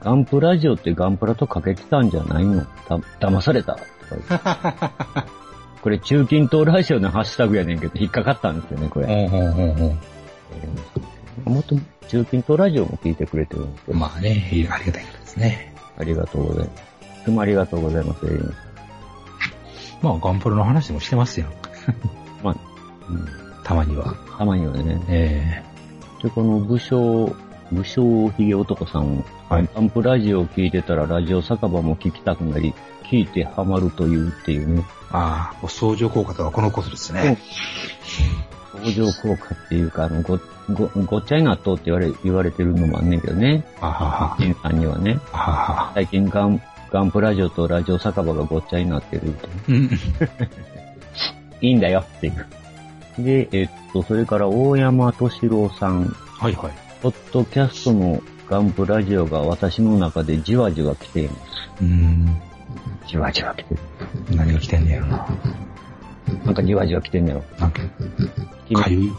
[0.00, 2.64] ガンプラジオってガンプラとかけてたんじゃないの？
[2.88, 3.74] た、騙された？
[3.74, 5.32] とか言って
[5.82, 9.06] これ中近東ラジオのハッシュタグやねんけど、引っかかったんですよね、これ。
[11.44, 11.76] もっと
[12.08, 13.94] 中近東ラジオも聞いてくれてるんですけう。
[13.94, 15.74] ど、まあね、ありがたいですね。
[15.98, 16.82] ありがとうございます。
[17.22, 18.54] いつもありがとうございます、A4 さん。
[20.02, 21.46] まあ、ガンプラの話もしてますよ。
[22.42, 22.56] まあ、
[23.08, 23.26] うん、
[23.64, 24.14] たまには。
[24.38, 25.00] たまにはね。
[25.08, 25.62] え
[26.22, 27.34] で、この武将、
[27.72, 37.38] 武将ひげ男さん、はいガンプラジオを聞いてたらラジオ酒場も聞きたくなり、聞いてハマるというっていうね、ー、ああ、相乗効果とはこのことですね。
[38.72, 40.38] 相乗効果っていうか、あの、ご、
[40.72, 43.64] ご、ごっちゃになっとうって言われ、言われてるのもあんねんけどね。
[43.80, 44.36] あはは。
[44.40, 45.52] ジンさんにはね、あは
[45.86, 45.92] は。
[45.94, 49.48] 最近ガン、ガンプラジオとラジオ酒場がごっちゃになってるって。
[49.68, 49.90] うん。
[51.60, 52.46] いいんだよっていう。
[53.18, 56.72] で、えっと、それから大山敏郎さん、はいはい。
[57.02, 61.40] ポッドキャストのガンプラジオが私の中でじわじわ来ています。
[61.80, 62.42] うーん。
[63.06, 63.80] じわじわ来てる。
[64.36, 65.26] 何が来てんねやろな。
[66.44, 67.44] なんかじわじわ来てんねやろ。
[67.58, 69.12] なんか、かゆい、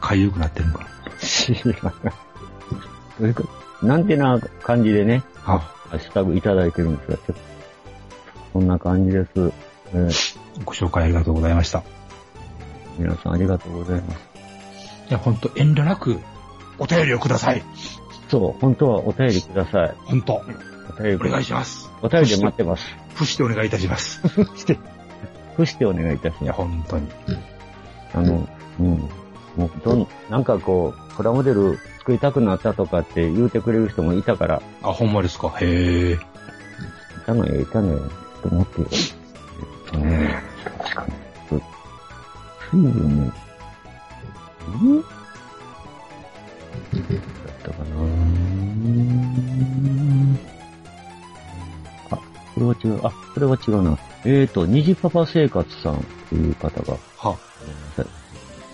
[0.00, 0.90] かゆくなってるのかな。
[3.16, 3.44] それか
[3.82, 7.34] なんてな感じでね、あ、ハッシュタグいただいてるんですが、ちょっと
[8.54, 9.30] こんな感じです。
[9.92, 11.82] えーご紹介ありがとうございました。
[12.98, 14.20] 皆さんありがとうございます。
[15.08, 16.18] いや、ほんと遠慮なく、
[16.78, 17.62] お便りをください。
[18.28, 19.94] そう、本当はお便りください。
[20.04, 20.42] ほんと。
[20.98, 21.90] お便りお願いします。
[22.02, 22.84] お便りで待ってます。
[23.16, 24.20] プしてお願いいたします。
[24.56, 24.78] して、
[25.56, 26.62] ふしてお願いいたしいや、ます。
[26.62, 27.08] 本当に。
[28.14, 28.48] あの、
[28.80, 28.86] うん。
[29.56, 35.52] もう、どん、なんかこう、プラモデル作りたくなったとかって言うてくれる人もいたから、あ、ほんまですか。
[35.60, 36.12] へえ。
[36.12, 36.18] い
[37.24, 37.98] たのよ、いたのよ。
[37.98, 38.88] ちょっと待ってよ。
[38.90, 40.42] えっとね、
[40.78, 41.25] 確かに。
[42.70, 45.02] ちょっと水分ね、ん？
[45.02, 45.06] だ
[47.52, 47.84] ったかな
[52.10, 52.16] あ、
[52.54, 53.00] これは違う。
[53.06, 53.98] あ、これは違うな。
[54.24, 57.36] えーと、虹パパ生活さんという方が、は、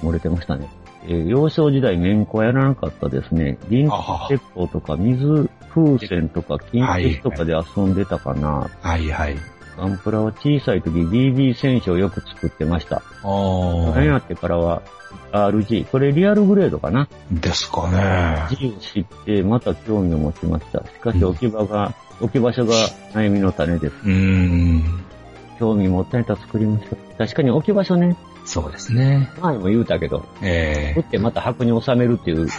[0.02, 0.68] 漏れてましたね。
[1.04, 3.58] えー幼少時代面子やらなかったですね。
[3.68, 8.70] 臨あはは鉄砲とか水風船とか金消しとかで遊んでたかな。
[8.80, 9.36] はいはい。
[9.76, 12.96] ガンプラは小さい時 BB 戦車をよく作ってました。
[12.96, 14.82] あ大人になってからは
[15.32, 15.86] RG。
[15.86, 17.08] これリアルグレードかな？
[17.30, 18.46] ですかね。
[18.56, 20.80] G を知ってまた興味を持ちました。
[20.80, 22.74] しかし置き場が、置き場所が
[23.14, 23.94] 悩みの種です。
[24.04, 25.04] うーん。
[25.58, 26.96] 興味持ったネタ作りました。
[27.18, 28.16] 確かに置き場所ね。
[28.44, 29.30] そうですね。
[29.40, 32.48] 前も言うたけど、え打ってまた箱に収めるっていう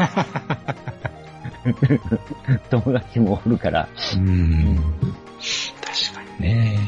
[2.69, 4.76] 友達もおるから、えうーん。
[4.78, 6.80] 確かにね。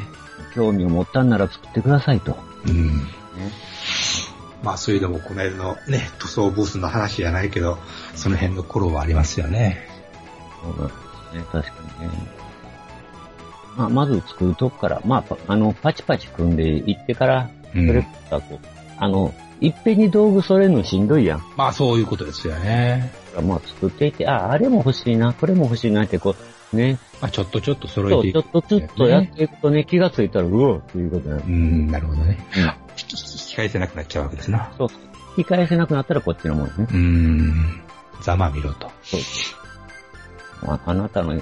[0.56, 2.38] 興味を持ったんなら作ってくださいと。
[2.68, 3.08] うん。
[4.64, 7.78] まあそういうのもこの間のね、塗装ブースの話じゃないけど、
[8.16, 9.88] その辺の頃はありますよね。
[10.64, 10.94] そうなんで
[11.32, 12.46] すね、確かにね。
[13.78, 21.44] まあ、まず作るとこから、まあパ、あの、パチパチ組んでいってから、そうんれからこう、あの、いっぺんに道具揃えるのしんどいやん。
[21.58, 23.12] まあそういうことですよね。
[23.44, 26.36] まあ、作っていって、あ、あれも欲しいな、これも欲しいなって、こう、
[26.74, 28.44] ね、まあちょっとちょっと揃そう、えていく。
[28.44, 31.44] ちょっとちょっとやっていくとね、気がついたら、うおっていうことになる。
[31.48, 32.38] うん、なるほどね。
[32.58, 34.72] うん引き返せなくなっちゃうわけですな。
[34.78, 34.88] そう、
[35.38, 36.74] 引き返せなくなったらこっちのもんね。
[36.78, 37.82] うーん。
[38.22, 38.90] ざまみろと。
[39.04, 39.22] そう。
[40.68, 41.40] ああなたのい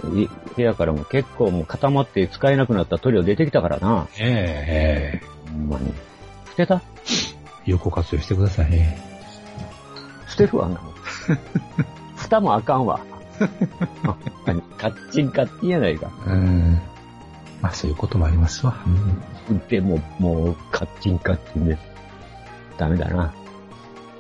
[0.56, 4.08] 部屋からも結構もう固まって使えなくなった塗料出てきたからな。
[4.20, 5.94] えええほんまに。
[6.50, 6.76] 捨てた？
[6.76, 6.80] え
[7.66, 9.00] 有効活用してくださいね。
[10.28, 10.94] 捨てるわ、あんなもん。
[12.18, 13.00] 蓋もあかんわ。
[14.78, 16.12] カッチンカッチンやないか。
[16.28, 16.80] うん。
[17.62, 18.76] まあそういうこともありますわ。
[19.69, 21.82] でも、もう、カッチンカッチンです。
[22.78, 23.34] ダメだな。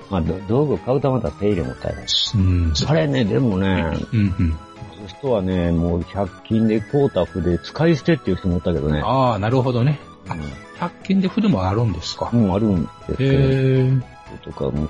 [0.09, 2.41] まあ、ど道具を買うたまた手入れも大変。
[2.41, 2.73] うん。
[2.87, 4.57] あれね、でもね、うんうん。
[4.93, 9.01] そういう人はね、もう100均で買うた筆使い捨てっていう人もおったけどね。
[9.03, 9.99] ああ、なるほどね。
[10.29, 10.35] あ、
[10.85, 12.29] 100均で筆もあるんですか。
[12.33, 13.23] うん、あるんですけど。
[13.23, 14.13] へえ。
[14.43, 14.89] とかも、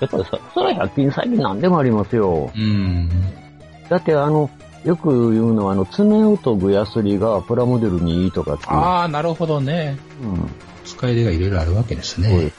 [0.00, 2.50] やっぱりさ、そら100均最近何でもありますよ。
[2.54, 3.08] うん。
[3.92, 4.48] だってあの、
[4.84, 8.72] よく言うのは、あの、爪を研ぐヤスリがプラモデルにいいとかっていう。
[8.72, 9.98] ああ、なるほどね。
[10.22, 10.50] うん。
[10.84, 12.52] 使い出がいろいろあるわけですね。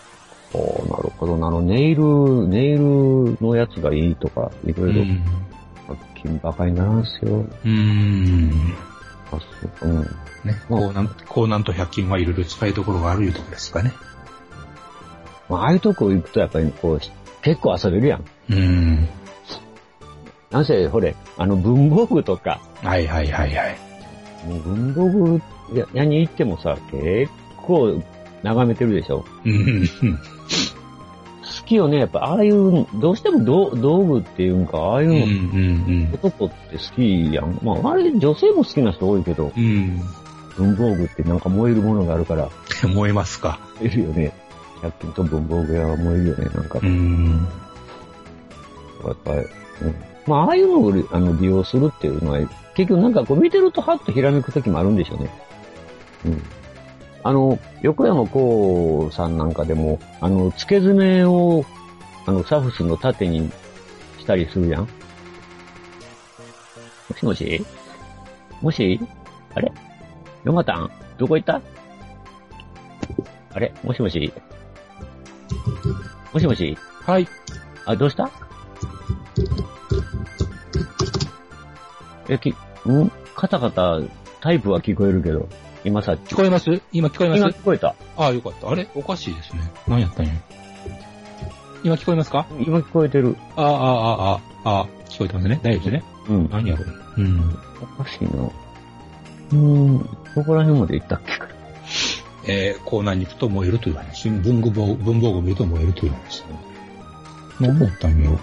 [0.54, 1.48] おなるほどな。
[1.48, 5.24] あの、ネイル、ネイルのやつがいいとか、いろいろ、うん。
[6.22, 7.40] 金バカにならんすよ。
[7.40, 8.76] うーん。
[9.32, 9.40] あ
[9.82, 10.02] そううん。
[10.02, 10.08] ね、
[10.70, 13.92] 高難、高難と100均はいろいろ使いどころがあるいうとこですかね。
[15.50, 17.00] まあああいうとこ行くとやっぱりこう、
[17.42, 18.24] 結構遊べるやん。
[18.52, 19.10] うん。
[20.54, 23.78] なんせ、ほれ、あの文房具とか、はいはいはいはい。
[24.48, 25.42] もう文房具
[25.74, 28.04] 屋屋に行ってもさ、結構
[28.44, 29.26] 眺めてるでしょ。
[29.44, 29.88] うん。
[29.88, 31.98] 好きよね。
[31.98, 37.60] やっぱああいう、どうしても道道具っていうんか、ああいううんうの、ん男って好きやん。
[37.64, 40.02] まあ、あれ女性も好きな人多いけど、うん。
[40.56, 42.50] 文房具ってなんか燃えるものがあるから、
[42.84, 42.94] うん。
[42.94, 43.60] 燃えますか。
[43.82, 44.32] いるよね。
[44.84, 46.80] 100均と文房具屋は燃えるよね、なんか。
[46.84, 47.48] うん。
[49.04, 49.46] やっぱり、うん。
[50.26, 52.40] まあ、ああいうのをあの利用するっていうのは、
[52.76, 55.30] 結局なんかこう見てるとハッとひらめく時もあるんでしょうね。
[56.26, 56.42] うん。
[57.24, 61.66] あの、横山光さんなんかでも、あの、付け爪を、
[62.26, 63.52] あの、サフスの縦に
[64.18, 64.82] したりするやん。
[64.82, 64.90] も
[67.18, 67.66] しもし？
[68.62, 69.00] もし？
[69.54, 69.72] あれ？
[70.44, 70.92] ヨマタン？
[71.18, 71.62] どこ行った？
[73.54, 73.74] あれ？
[73.84, 74.34] もしもし？
[76.34, 76.78] もしもし？
[77.06, 77.28] はい。
[77.86, 78.30] あ、どうした？
[82.34, 82.56] え、き、ん？
[83.36, 84.00] カタカタ、
[84.42, 85.48] タイプは聞こえるけど、
[85.84, 86.82] 今さ、聞こえます？
[86.92, 87.40] 今聞こえます？
[87.40, 87.96] 今聞こえた。
[88.18, 88.70] ああ、よかった。
[88.70, 88.90] あれ？
[88.96, 89.72] おかしいですね。
[89.88, 90.34] 何やったんや？
[91.84, 92.46] 今聞こえますか？
[92.60, 93.36] 今聞こえてる。
[93.56, 95.60] ああ、ああ、ああ、ああ、聞こえてますね。
[95.62, 96.04] 大丈夫ですね。
[96.30, 96.50] うん。
[96.50, 97.22] 何やろう。
[97.22, 97.58] うん。
[98.00, 98.30] おかしいな。
[98.32, 99.98] うーん、
[100.36, 101.38] どこら辺まで行ったっけ？
[101.38, 101.48] か。
[102.48, 104.30] えー、コーナーに行くと燃えるという話。
[104.30, 106.44] 文具房、文房具を見ると燃えるという話。
[107.60, 108.40] 何だったんやろ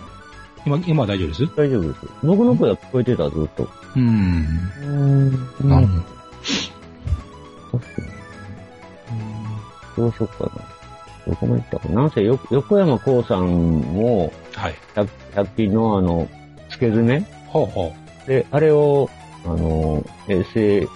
[0.67, 1.47] 今、今は大丈夫です？
[1.57, 2.07] 大丈夫です。
[2.23, 3.69] 僕の声は聞こえてた、ずっと。
[3.97, 4.47] うん。
[4.83, 5.69] うーん。
[5.69, 6.05] なうんん
[7.73, 8.09] 確かに。
[9.97, 10.51] どうしよっかな。
[11.27, 11.95] どこまで行ったかな。
[12.03, 13.47] なんせ、よ横山光さん
[13.81, 14.75] も、はい。
[14.95, 16.29] 100, 100均のあの、
[16.71, 17.93] 付け爪ほうほ
[18.27, 19.09] で、あれを、
[19.45, 20.89] あの、SA、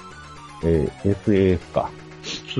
[0.65, 1.91] えー SAF か。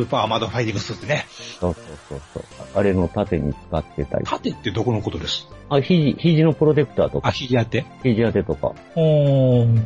[0.01, 0.05] う。
[0.05, 1.27] スーパーアーマードファイティングスーツね。
[1.61, 2.45] そうそうそうそう。
[2.75, 4.27] あれの盾に使ってたり。
[4.27, 5.49] 盾ってどこのことです？
[5.69, 7.87] あ、肘、肘のプロテクターとあ、か、肘当て？
[8.03, 9.85] 肘当てとかおー。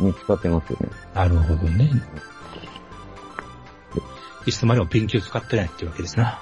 [0.00, 0.88] に使ってますよね。
[1.14, 1.88] なるほどね。
[4.46, 6.40] いつまでもピンキーを使ってないっていうわけですな。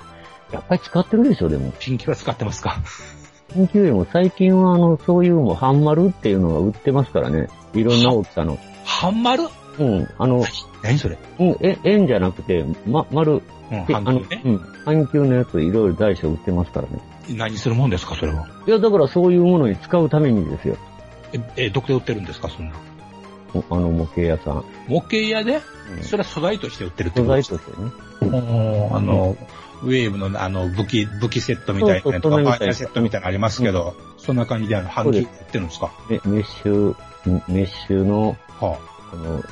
[0.50, 1.72] やっぱり使ってるでしょ、でも。
[1.78, 2.78] ピンキーは使ってますか？
[3.50, 7.48] 緊急よりも最近はあの、そういうもう半丸っていうのが売ってますからね。
[7.74, 8.58] いろんな大きさの。
[8.84, 9.44] 半丸
[9.78, 10.08] うん。
[10.18, 10.44] あの、
[10.82, 10.98] 何？
[10.98, 11.18] それ？
[11.38, 13.42] うん、え、円じゃなくて、ま、丸。
[13.70, 14.42] うん、であの、半球ね。
[14.44, 14.58] うん。
[14.84, 17.00] 半球のやついろいろ大小売ってますからね。
[17.30, 18.48] 何するもんですか、それは？
[18.66, 20.76] いや、だからそういうものに使うためにですよ。
[21.32, 22.74] え、え、どこで売ってるんですか、そんな？
[23.54, 24.64] おあの模型屋さん。
[24.88, 25.56] 模型屋で？
[25.56, 27.90] うんそれは素材として売ってるって素ことです材としてね。
[28.90, 29.36] かあの、
[29.82, 35.92] ウェーブのあの武器、武器セットみたいなとか、そうそうファイヤーセットみたいなのありますけど、そんな感じであの、半球売ってるんですか？
[36.08, 36.94] メメッシュ、
[37.48, 38.78] メッシュの、は
[39.12, 39.42] あの、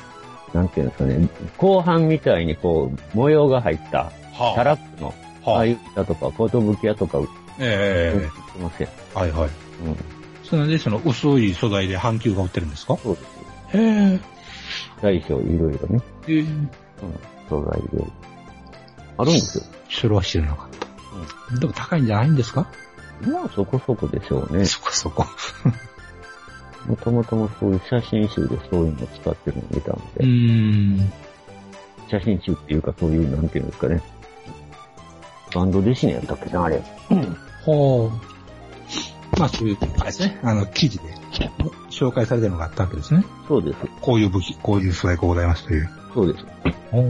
[0.53, 5.13] なんていうんですかね、後半みたいにこう、模様が入った、あ、はタラップの、
[5.45, 5.73] あ、はいい。
[5.75, 8.29] ああう板とか、コート武器屋とか売ってえ
[8.61, 8.89] ますよ。
[9.15, 9.49] えはいはい。
[9.85, 9.97] うん。
[10.43, 12.97] それでその薄い素材で半球が売ってるんですか？
[12.97, 13.77] そうです。
[13.77, 14.19] へえ。
[15.01, 16.69] 大小いろいろね、ええうん、
[17.49, 18.05] 素材で。
[19.17, 19.63] あるんですよ。
[19.89, 20.69] それは知らなかっ
[21.51, 21.55] た。
[21.59, 22.67] でも高いんじゃないんですか？
[23.21, 24.65] まあそこそこでしょうね。
[24.65, 25.25] そこそこ。
[26.87, 31.13] もともともそういう写真集でそういうのを使ってるのを見たのうで、ーん。
[32.09, 34.01] 写真集っていうかそういう、なんていうんですかね。
[35.53, 36.81] バンドデシネやったっけな、あれ。
[37.65, 38.09] ほう。
[39.39, 40.39] まあそういう、あれですね。
[40.43, 41.03] あの、記事で
[41.89, 43.23] 紹介されてるのがあったわけですね。
[43.47, 43.79] そうです。
[44.01, 45.89] こういう武器、こういう素材がございますという。
[46.13, 46.45] そうです。
[46.91, 47.05] ほう。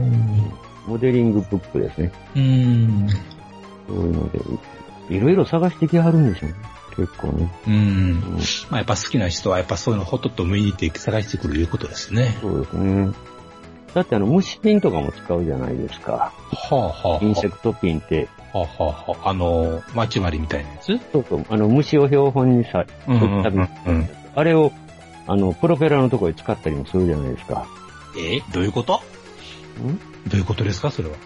[0.86, 2.12] モデリングブックですね。
[2.34, 2.42] うー
[3.04, 3.08] ん。
[3.88, 4.40] そういうので、
[5.10, 6.56] いろいろ探してきはるんでしょうね。
[6.96, 7.52] 結構ね。
[7.66, 7.76] うーん。
[7.76, 7.80] う
[8.36, 8.38] ん、
[8.70, 12.36] まあやっぱ好きな人はやっぱそういうのほとっと向いて探してくるいうことですね。
[12.40, 13.12] そうですね。
[13.94, 16.32] だってあの、虫ピンとかも使うじゃないですか。
[16.50, 16.76] はあ
[17.08, 17.24] はあ。
[17.24, 19.28] インセクトピンって、はあはあはあ。
[19.30, 20.98] あの、マチマリみたいなやつ？
[21.12, 24.08] そうそう、あの、虫を標本にさ、うんうんうん取ったうん。
[24.34, 24.72] あれを、
[25.26, 27.66] あの、プロペラのところに使ったりもするじゃないですか。
[28.18, 28.40] え？
[28.52, 29.02] どういうこと？
[29.80, 29.98] ん？
[30.28, 30.90] どういうことですか？
[30.90, 31.16] それは。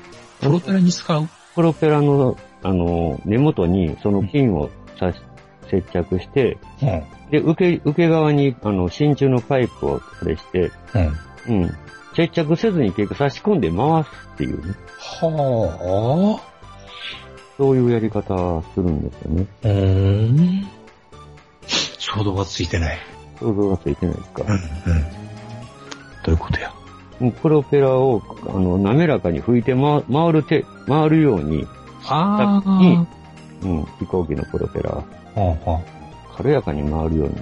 [0.40, 1.28] プロペラに使う？
[1.54, 5.20] プロペラの、あの、根元にそのピンを刺し、
[5.70, 7.30] 接着して、うん。
[7.30, 10.70] で、受け、受け側に、あの、真鍮のパイプをあれして、
[11.48, 11.62] うん。
[11.62, 11.76] うん。
[12.14, 14.74] 接着せずに結局差し込んで回すっていうね。
[14.98, 16.40] は
[17.56, 19.46] そういうやり方するんですよね。
[19.64, 19.68] あ。
[19.68, 20.66] うーん。
[21.98, 22.98] 衝動がついてない。
[23.38, 24.42] 想像がついてないですか。
[24.42, 24.50] うん。
[24.50, 24.60] うん。
[24.62, 24.62] ど
[26.28, 26.72] ういうことや。
[27.40, 31.66] プロペラを、あの、滑らかに吹いて回回るて、回るように、
[32.08, 33.06] あしたに、
[33.62, 35.02] うん、飛行機のプロペラ、
[36.36, 37.34] 軽やかに回るように、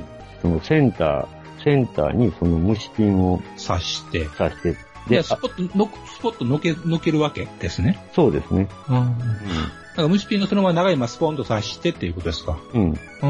[0.42, 1.26] そのセンター、
[1.62, 3.60] センターにその虫ピンをう。
[3.60, 4.26] 刺して。
[4.26, 4.72] 刺して、
[5.08, 7.98] で、で、スポット、のスポットのけ、のけるわけですね。
[8.14, 8.68] そうですね。
[8.88, 9.18] うん。
[9.18, 12.58] だから虫ピンのそのまま長いままスポンと刺してっていうことですか。
[12.72, 12.82] うん。
[12.82, 12.98] うん。
[13.22, 13.26] う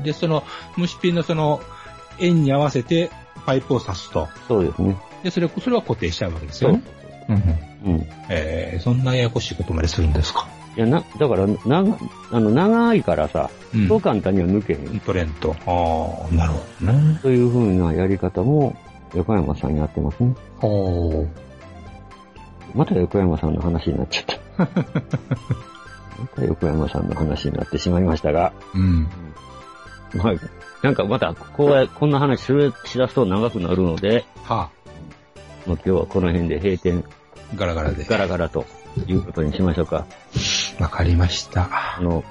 [0.00, 0.02] ん。
[0.02, 0.44] で、その
[0.76, 1.60] 虫ピンのその
[2.18, 3.10] 円に合わせて
[3.46, 4.28] パイプを刺すと。
[4.48, 4.96] そうですね。
[5.22, 6.84] で、それ、それは固定しちゃうわけですそうよね。。
[7.28, 7.34] うん
[7.86, 7.94] うん。
[7.94, 8.06] うん。
[8.28, 10.48] えー、そんなややこしいことまでするんですか。
[10.80, 11.98] いや、な、だから、な、
[12.30, 14.98] あの、長いからさ、うんそう簡単には抜けへん。
[15.00, 15.54] トレント。
[15.66, 17.18] ああ、なるほどね。
[17.20, 18.74] という風なやり方も、
[19.14, 20.34] 横山さんやってますね。
[20.58, 21.28] ほう。
[22.74, 24.64] また横山さんの話になっちゃった。
[26.18, 29.06] また横山さんの話になってしまいましたが、うん。
[30.14, 30.34] まあ、
[30.82, 34.70] なんかまた、こうや、こんな話する、しだすと長くなるので、は
[35.66, 37.04] もう今日はこの辺で閉店、
[37.52, 38.04] あ、ガラガラで。
[38.04, 38.64] ガラガラと
[39.06, 40.06] いうことにしましょうか。
[40.78, 41.96] わかりました。
[41.96, 42.24] あの、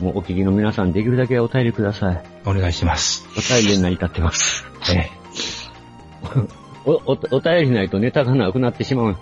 [0.00, 2.22] もうお聞きの皆さんできるだけお便りください。
[2.44, 3.26] お願いします。
[3.36, 4.64] お便りに成り立ってます。
[4.92, 5.10] え
[6.84, 9.16] お、お、お便りないとネタがなくなってしまう。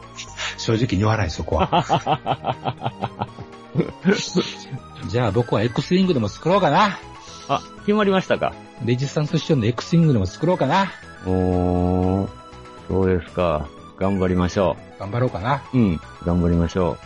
[0.59, 1.85] 正直に言わない、そこは。
[5.09, 6.99] じゃあ僕は X ウィングでも作ろうかな。
[7.49, 8.53] あ、決まりましたか
[8.85, 10.93] レジスタンスションの X ウィングでも作ろうかな。
[11.27, 12.29] おー、
[12.89, 13.69] そうですか。
[13.99, 15.63] 頑張りましょ頑張ろうかな。
[15.73, 15.79] う。
[15.79, 16.99] うん、頑張りましょう。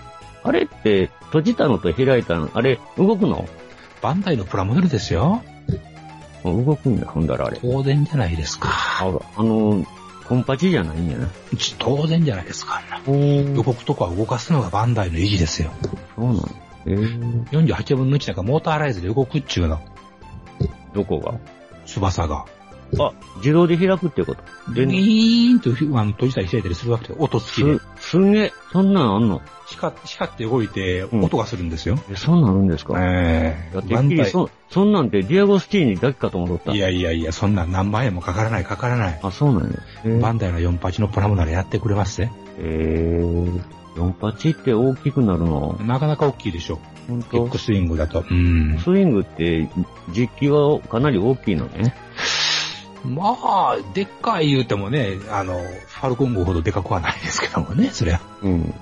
[0.45, 3.49] あれって、閉じたのと開いたの、あれ、動くの？
[4.01, 5.43] バンダイのプラモデルですよ。
[6.45, 7.59] あ動くんだ、ほんだらあれ。
[7.61, 8.69] 当然じゃないですか。
[8.71, 9.85] ああの、
[10.29, 11.29] コンパチじゃないんやな。
[11.57, 12.83] ち当然じゃないですか。
[13.07, 15.71] 動くとこは動かすのがバンダイの意地ですよ。
[16.15, 16.49] そうなの。
[16.87, 19.81] えー、48分の1なんかモーターライズで動くっちゅうの。
[20.95, 21.39] どこが？
[21.87, 22.45] 翼が。
[22.99, 24.73] あ、自動で開くってこと？
[24.75, 27.79] で、ギーンとあの閉じたり開いたりするわけで、音付きで。
[27.97, 29.43] す、すんげえ、そんなんあんの？
[29.67, 31.99] 光って、光って動いて、うん音がするんですよ。
[32.11, 32.95] え、そんなるんですか？
[32.99, 36.73] えいやてっきりそ、そんなんてディアゴスティーニだけかと思った。
[36.73, 39.21] いやいやいや、そんなん何万円もかからない、かからない。
[39.23, 39.79] あ、そうなんや。
[40.05, 42.33] えーバンダイの48のプラモならやってくれますね。
[42.59, 43.63] えー、
[43.97, 45.77] 48って大きくなるの？
[45.83, 46.79] なかなか大きいでしょ。
[47.09, 48.25] 本当 X スイングだと。
[48.29, 48.79] うん。
[48.83, 49.69] スイングって
[50.13, 51.95] 実機はかなり大きいのね。
[53.07, 58.21] まあ、でっかい言うてもね、あの、ファルコン号ほどでかくはないですけどもね、そりゃ。
[58.43, 58.75] うん。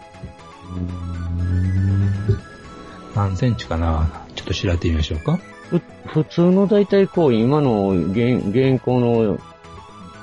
[3.15, 4.25] 何センチかな？
[4.35, 5.39] ちょっと調べてみましょうか。
[5.71, 9.39] ふ普通の大体こう、今の現現行の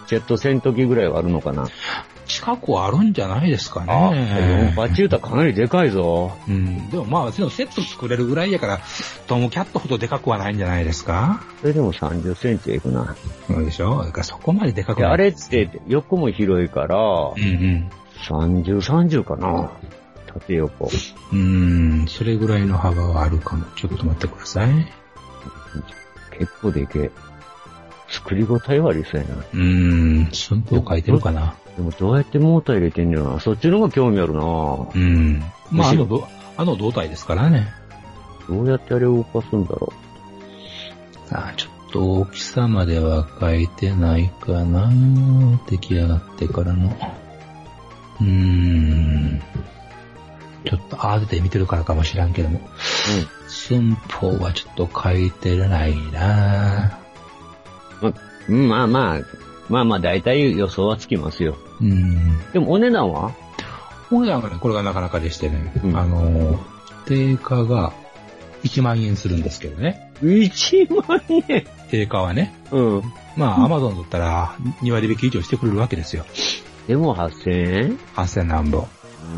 [0.08, 1.68] ジェット戦闘機ぐらいはあるのかな？
[2.28, 4.74] 近くはあるんじゃないですかあ、ね。
[4.76, 6.32] 48言うたらかなりでかいぞ。
[6.48, 6.90] うん。
[6.90, 8.80] でもまあ、そのセット作れるぐらいやから、
[9.28, 11.44] トムキャットほどでかくはないんじゃないですか？
[11.62, 13.16] それでも30センチはいくな。
[13.48, 14.04] そうでしょ？
[14.04, 15.12] だからそこまででかくで、ない。
[15.14, 17.90] あれって横も広いから、うんうん。
[18.28, 19.72] 30、30かな。
[20.28, 20.86] 縦横。
[20.86, 23.66] うーん、それぐらいの幅はあるかも。
[23.76, 24.70] ちょっと待ってください。
[26.40, 27.12] 結構でけえ。
[28.10, 29.36] 作り応えはありそうやな。
[29.36, 31.56] うーん、寸法書いてるかな。
[31.78, 33.40] でもどうやってモーター入れてんのよな。
[33.40, 35.44] そっちの方が興味あるなうん。
[35.72, 37.74] まあ、あのど、あの胴体ですからね。
[38.48, 39.94] どうやってあれを動かすんだろ
[41.28, 44.92] さあ、ちょっと大きさまでは書いてないかな。
[45.70, 46.96] 出来上がってからの。
[48.20, 49.42] うーん。
[50.66, 52.60] ちょっと慌てて見てるからかもしらんけども。
[53.48, 57.00] 寸法はちょっと書いてないな
[58.02, 58.14] う。
[58.50, 59.20] うん、まあまあ、
[59.72, 61.58] まあまあ大体予想はつきますよ。
[61.80, 62.52] うん。
[62.52, 63.32] でもお値段は？
[64.12, 66.60] お値段がね、これがなかなかでしてね、うんあの、
[67.06, 67.94] 定価が
[68.64, 70.12] 1万円するんですけどね。
[70.22, 71.66] ?1 万円？
[71.90, 72.54] 定価はね。
[72.72, 73.04] うん。
[73.38, 76.26] まあ、アマゾンだったら2割引き以上してくれるわけですよ。
[76.88, 78.82] でも8000円？8000何本。
[78.82, 78.86] う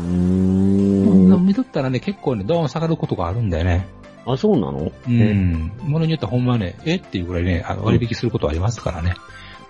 [0.00, 1.46] ーん。
[1.46, 3.86] 見とったらね、結構ね、ドーン下がることがあるんだよね。
[4.26, 4.90] あ、そうなの？
[5.06, 5.70] うん。
[5.82, 6.96] ものによってはほんまね、え？
[6.96, 9.14] っていうぐらいね、あの割引することはありますからね。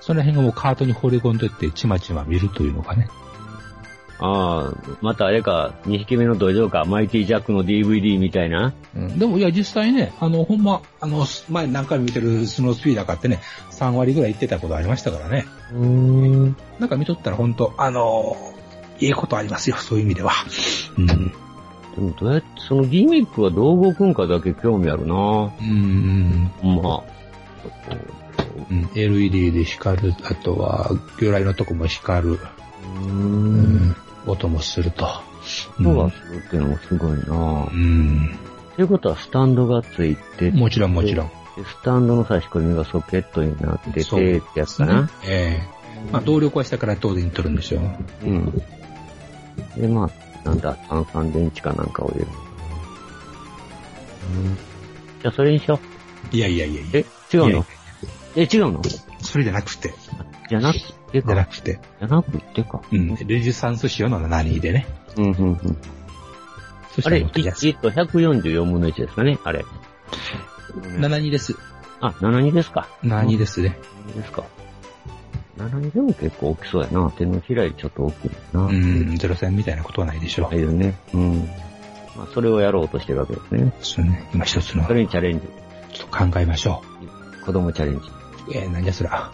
[0.05, 3.09] その辺がもうカートに放り込んでって、ちまちま見るというのがね。
[4.19, 8.75] ああ、またあれか、2匹目の土壌か、マイティジャックの DVD みたいな。
[8.95, 13.41] うん、でも、いや、実際ね、あの、ほんま、あの、前何回も見てるスノースピーダー買ってね、
[13.71, 15.47] 3割ぐらい行ってたことありましたからね。
[15.73, 16.57] うーん。
[16.79, 18.37] なんか見とったら本当あの
[18.99, 20.33] いいことありますよ、そういう意味では。
[20.99, 21.07] うん。
[21.07, 21.15] で
[21.97, 28.24] もどうやって、そのギミックはどう動くんかだけ興味あるなうん、まあ。
[28.71, 28.91] うん。
[28.95, 33.09] LED で光る、あとは、魚雷のとこも光る、うー。
[33.09, 33.97] うんん、
[34.27, 35.07] 音もすると。
[35.81, 38.39] 音がするっていうのもすごいなうん。
[38.77, 41.29] ということはスタンドがついてて、もちろんもちろん。
[41.29, 45.11] でスタンドの差し込みがソケットになってて、ってやつかな。
[45.25, 45.75] ええ
[46.13, 48.27] まあ、動力は下から当然取るんでしょう。
[48.27, 48.63] うん。
[49.77, 50.11] で、ま
[50.45, 52.27] あ、なんだ、炭酸電池かなんかを入れる。
[54.37, 54.55] うん。
[54.55, 55.79] じゃあ、それにしよ
[56.33, 56.91] いやいやいやいや。
[56.93, 56.97] う。
[56.97, 57.67] え、違うの？
[58.37, 58.83] え、違うの？
[59.21, 59.95] それじゃなくて。
[60.49, 61.53] じゃなくてじゃなか。
[61.53, 61.79] くて。
[62.01, 62.83] じゃなくてか。
[62.93, 63.15] うん。
[63.27, 64.87] レジスタンス仕様の72でね。
[65.17, 65.79] うん、うん、うん。
[66.93, 69.65] そしたあれ、ら乗ってきやすいえっと、144分の1ですかね、あれ。
[70.83, 71.57] 72です。
[72.01, 72.89] あ、72ですか。
[73.03, 73.79] 72ですね。
[74.09, 74.45] 72ですか。
[75.57, 77.11] 72でも結構大きそうやな。
[77.13, 78.61] 手のひらよりちょっと大きいな。
[78.63, 78.73] う。
[78.73, 80.57] ん、ゼロ戦みたいなことはないでしょう。
[80.57, 80.95] いるね。
[81.15, 81.49] うん。
[82.17, 83.73] まあ、それをやろうとしてるわけですね。
[83.81, 84.29] そうね。
[84.35, 85.47] 今一つの、それにチャレンジ。
[85.93, 86.83] ちょっと考えましょ
[87.45, 88.24] 子供チャレンジ。
[88.49, 88.53] う。
[88.53, 89.31] えー、なんじゃそら。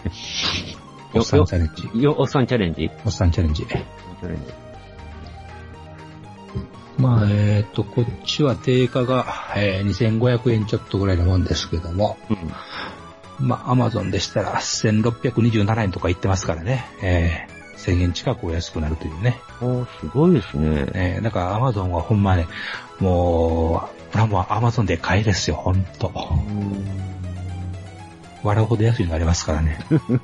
[1.12, 2.02] およっさんチャレンジ。
[2.02, 2.90] よ、おっさんチャレンジ？
[3.04, 3.66] おっさんチャレンジ。
[3.66, 4.42] チャレンジ。
[6.98, 13.46] まあ、えっ、と、こっちは定価が、えー、2500円ちょっとぐらいのもんですけども、うん。
[13.46, 19.40] まあ、アマゾンでしたら1627円とか言ってますからね、えー、1000円近くお安くなるというね。
[19.62, 20.86] おーすごいですね。
[20.94, 22.46] えー、だからアマゾンはほんまね、
[22.98, 26.12] もう、これはもうアマゾンで買いですよ、ほんと。
[28.42, 29.78] 笑うほど安いのありますからね。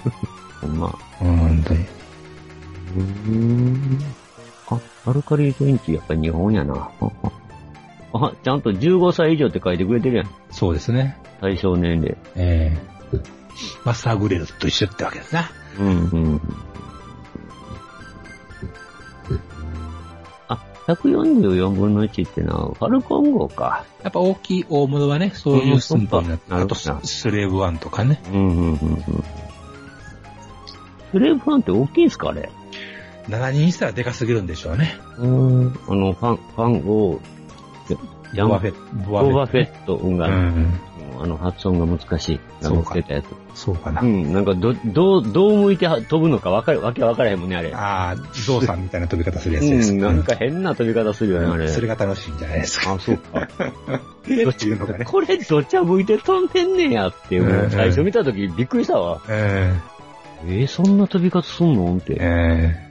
[0.60, 0.98] ほんま。
[1.20, 1.80] うん、本当に。
[1.80, 4.00] うーん。
[4.68, 6.90] あ、アルカリ電池やっぱり日本やな。
[8.12, 10.30] あ、ちゃんと15歳以上って書いてくれてるやん。
[10.50, 11.16] そうですね。
[11.40, 12.16] 対象年齢。
[12.34, 13.20] えー、
[13.84, 15.50] マスターグレードと一緒ってわけですな。
[15.78, 16.40] うんうん。
[20.86, 23.84] 144分の1ってのは、ファルコン号か。
[24.04, 28.22] やっぱ大きい大物はね、そういう寸法になって、うんあとススレーブワンとかね。
[28.32, 29.02] うんうんうんうん。
[31.10, 32.50] スレーブファンって大きいんすかあれ
[33.28, 34.96] ？7人にしたらでかすぎるんでしょうね。
[35.18, 35.78] うん。
[35.88, 37.20] あの、ファン、ファンを、
[37.88, 39.10] ジャンボバフェット。
[39.10, 40.80] ボバフェット音が、うん。
[41.22, 42.40] あの、発音が難しい。
[42.60, 43.26] そうか乗ってたやつ。
[43.54, 44.02] そうかな。
[44.02, 47.72] うん、なんか、ど、どう、どう向いては飛ぶのかわかる、わけわからへんもんね、あれ。
[47.74, 49.92] ああ、ゾウさんみたいな飛び方するやつです。
[49.92, 51.68] うん、なんか変な飛び方するよね、あれ。
[51.68, 52.92] それが楽しいんじゃないですか。
[52.92, 53.48] あ、そうか。
[54.26, 55.04] ど っちいうのがね。
[55.04, 59.20] これ、どっちゃ向いて飛んでんねやって、もう最初見たときびっくりしたわ。
[59.28, 59.72] え
[60.44, 61.94] えー、そんな飛び方すんの？
[61.96, 62.16] っえて。
[62.20, 62.85] え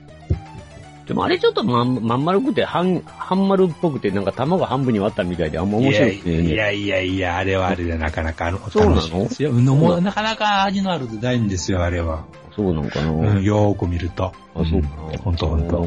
[1.05, 6.53] でもあれちょっとまん、まん丸くて、半、半丸っぽくて、なんか卵半分に割ったみたいで、あんまえ面白くてね。
[6.53, 9.25] いやいやいや、あれはあれでなかなかあの、そうなの？
[9.25, 9.51] いですよ。
[9.51, 12.25] うんもうなかなか味のあるデザインですよ、あれは。
[12.55, 13.11] そうなんかな？
[13.11, 14.33] うん、よーく見ると。
[14.55, 15.17] あ、そうかな。
[15.19, 15.77] ほんとほんと。
[15.77, 15.83] う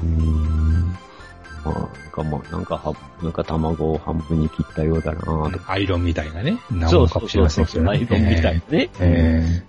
[0.00, 0.96] ーん。
[1.64, 5.50] まあ、なんかまあ、なんかは、なんか卵を半分に切ったようだな。
[5.66, 6.58] アイロンみたいなね。
[6.70, 7.90] なそうのかもしれませんけどね。
[7.90, 8.88] アイロンみたいなね。
[9.00, 9.62] ええ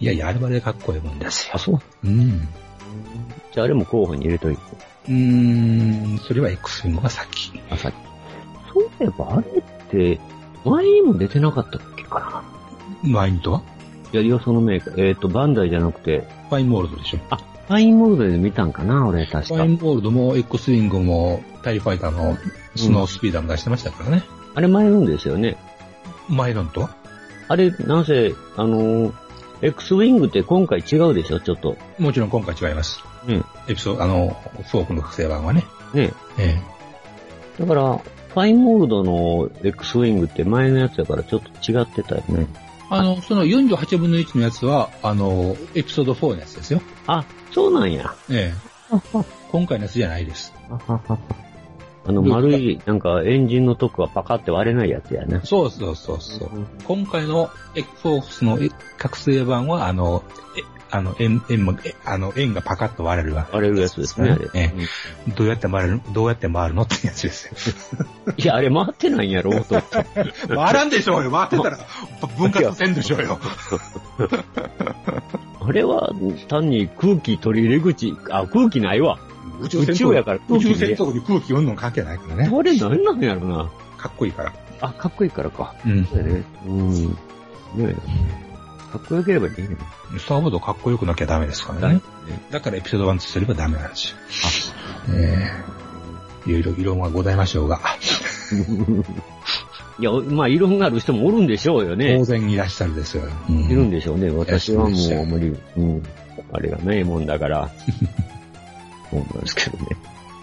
[0.00, 1.52] いやいや、あれはあれでかっこいいもんですよ。
[1.56, 1.80] あ、そう。
[2.04, 2.48] うん。
[3.52, 4.62] じゃああれも候補に入れといて。
[5.08, 7.52] うーん、それは X のが先。
[7.70, 7.94] あ、さっき。
[8.72, 10.20] そういえば、あれって、
[10.64, 12.42] 前にも出てなかったっけか
[13.04, 13.12] な。
[13.18, 13.62] ワインとは？
[14.12, 15.08] いや、よそのメーカー。
[15.08, 17.18] えっ、と、バンダイじゃなくて、ファインモールドでしょ。
[17.30, 19.74] あ、ファインモールドで見たんかな、俺、確かファイ。
[19.74, 22.36] ンモールドも X ウィングもタイファイターの
[22.76, 24.22] スノースピーダーも出してましたからね。
[24.54, 25.56] あれ前のんですよね。
[26.28, 26.96] マイロンとは？
[27.48, 29.12] あれ、なんせ、あのー
[29.62, 31.76] X ウィングって今回違うでしょ、ちょっと。
[31.98, 33.00] もちろん今回違います。
[33.26, 33.42] ね。
[33.68, 34.36] エピソード、あの、
[34.70, 35.64] フォークの覚醒版はね。
[35.94, 36.12] ね。
[36.38, 36.60] え
[37.58, 38.00] だから、
[38.34, 42.46] ファインモールドの X ウィングって前のやつだからちょっと違ってたよね。
[42.88, 46.80] あの、その48分の1のやつは、あの、エピソード4のやつですよ。
[47.06, 48.14] あ、そうなんや。
[48.30, 48.72] ええ。
[49.50, 50.52] 今回のやつじゃないです。
[52.04, 55.40] あの、丸い、なんか、エンジンのとこがパカって割れないやつやね。
[55.44, 56.50] そうそうそうそう。
[56.84, 58.58] 今回の X の
[58.98, 60.24] 覚醒版は、あの、
[60.58, 60.62] え
[60.94, 63.48] あの、円、円も、えあの、円がパカッと割れるわ。
[63.50, 64.50] 割れるやつですね、あれ。
[64.52, 64.74] え
[65.26, 65.30] え。
[65.32, 67.54] どうやって回る、どうやって回るのってやつですよ。
[68.36, 69.80] いや、あれ回ってないんやろ、と。
[70.54, 71.30] 回らんでしょうよ。
[71.30, 71.78] 回ってたら、
[72.36, 73.40] 分割せんでしょうよ。
[75.64, 76.12] あれは、
[76.48, 79.18] 単に空気取り入れ口、あ、空気ないわ。
[79.60, 82.50] 宇宇宙やから空気宇宙ね戦闘に空気うんの関係ないからね。
[82.54, 83.70] あれ何なんやろな。
[83.96, 84.52] かっこいいから。
[84.82, 85.74] あ、かっこいいからか。
[85.86, 86.04] うん。
[86.04, 86.42] そうやね。
[86.66, 87.06] うん。
[87.06, 87.14] ね
[87.80, 87.96] え
[88.92, 89.78] かっこよければいいね。
[90.18, 92.02] スターボードかっこよくなきゃダメですからね。
[92.50, 94.16] だからエピソード1とすればダメなんですよ。
[95.14, 95.50] え
[96.46, 97.80] えいろいろ異論はございましょうが。
[99.98, 102.24] いや、まあ、異論がある人もおるんでしょうよね当。
[102.24, 103.24] 然いらっしゃるですよ。
[103.48, 104.30] うんいるんでしょうね。
[104.30, 105.56] 私はもいらっしゃるう無理。
[105.76, 106.02] うん。
[106.52, 107.70] あれがないもんだから。
[109.10, 109.96] そうなんですけどね。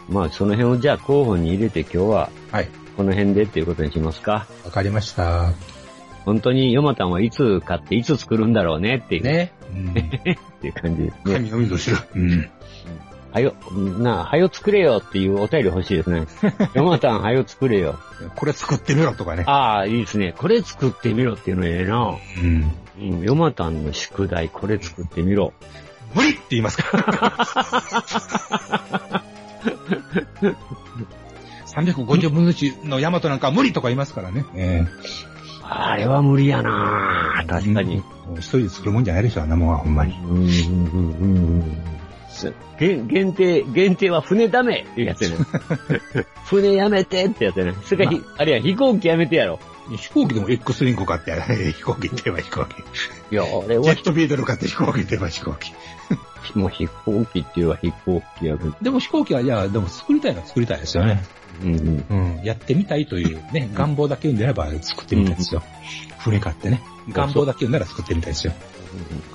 [0.07, 2.69] まあ、その辺をじゃあ候補に入れて今日は、はい。
[2.97, 4.47] この辺でっていうことにしますか。
[4.65, 5.51] わかりました。
[6.25, 9.51] 本当にヨマタンはいつ買っていつ作るんだろうねっていう、ね。
[9.73, 11.33] う んっていう感じですね。
[11.35, 11.97] 神のみぞ知る。
[12.15, 12.49] うん。
[13.31, 13.53] はよ、
[13.99, 16.25] なあ、はよ作れよっていうお便り欲しいですね。
[16.73, 17.99] ヨマタンはよ作れよ。
[18.35, 19.43] これ作ってみろとかね。
[19.45, 20.33] ああ、いいですね。
[20.35, 22.15] これ作ってみろっていうのええな。
[22.41, 22.71] うん。
[22.99, 25.53] うん、ヨマタンの宿題、これ作ってみろ。
[26.15, 27.47] 無理って言いますから。
[31.69, 34.45] 350分の1のヤマトなんかは無理とか言いますからね。
[34.55, 34.85] え
[35.71, 38.03] あれは無理やな確かに。
[38.35, 40.13] え一人で作るもんじゃないでしょ、あんなもんはほんまに。
[40.23, 41.25] うん、うん、うん、う
[41.65, 41.77] ん。
[42.79, 45.37] 限限定、限定は船ダメっていうやつやね。
[46.45, 47.75] 船やめてってやつやね。
[47.83, 49.59] それからひ、あれや、飛行機やめてやろ。
[49.97, 51.71] 飛行機でも X リンク買ってやる。
[51.73, 52.75] 飛行機って言えば飛行機。
[53.31, 55.73] いや、あれはジェットビートル買って飛行機って言えば飛行機。
[56.55, 58.75] もう飛行機っていうのは飛行機やけど。
[58.81, 61.23] でも飛行機は、いや、でも作りたいのは作りたいですよね。
[61.63, 62.05] うん、うん。
[62.09, 62.43] うん。
[62.43, 65.61] やってみたいというね、願望だけ言うんであれば作ってみたいですよ。
[66.19, 66.81] 船買ってね。
[67.11, 68.53] 願望だけ言うなら作ってみたいですよ。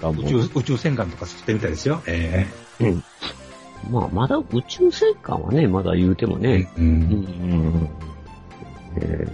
[0.00, 2.02] 願望宇宙、宇宙戦艦とか作ってみたいですよ。
[2.06, 2.46] え
[2.80, 3.04] うん。
[3.90, 6.70] まあ、まだ宇宙戦艦はね、まだ言うてもえね。
[6.76, 6.80] う。
[6.80, 7.88] うんん。
[8.96, 9.28] え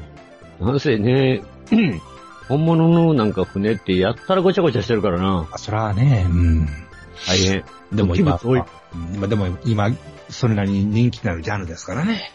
[0.60, 1.42] ー、なんせね、
[2.48, 5.48] 本物のなんか船ってやったらごちゃごちゃしてるからな。
[5.52, 6.68] あそらね、うん。
[7.26, 7.64] 大変。
[7.92, 8.38] でも今、
[9.14, 9.90] 今でも今、
[10.28, 12.32] それなりに人気のあるジャンルですからね。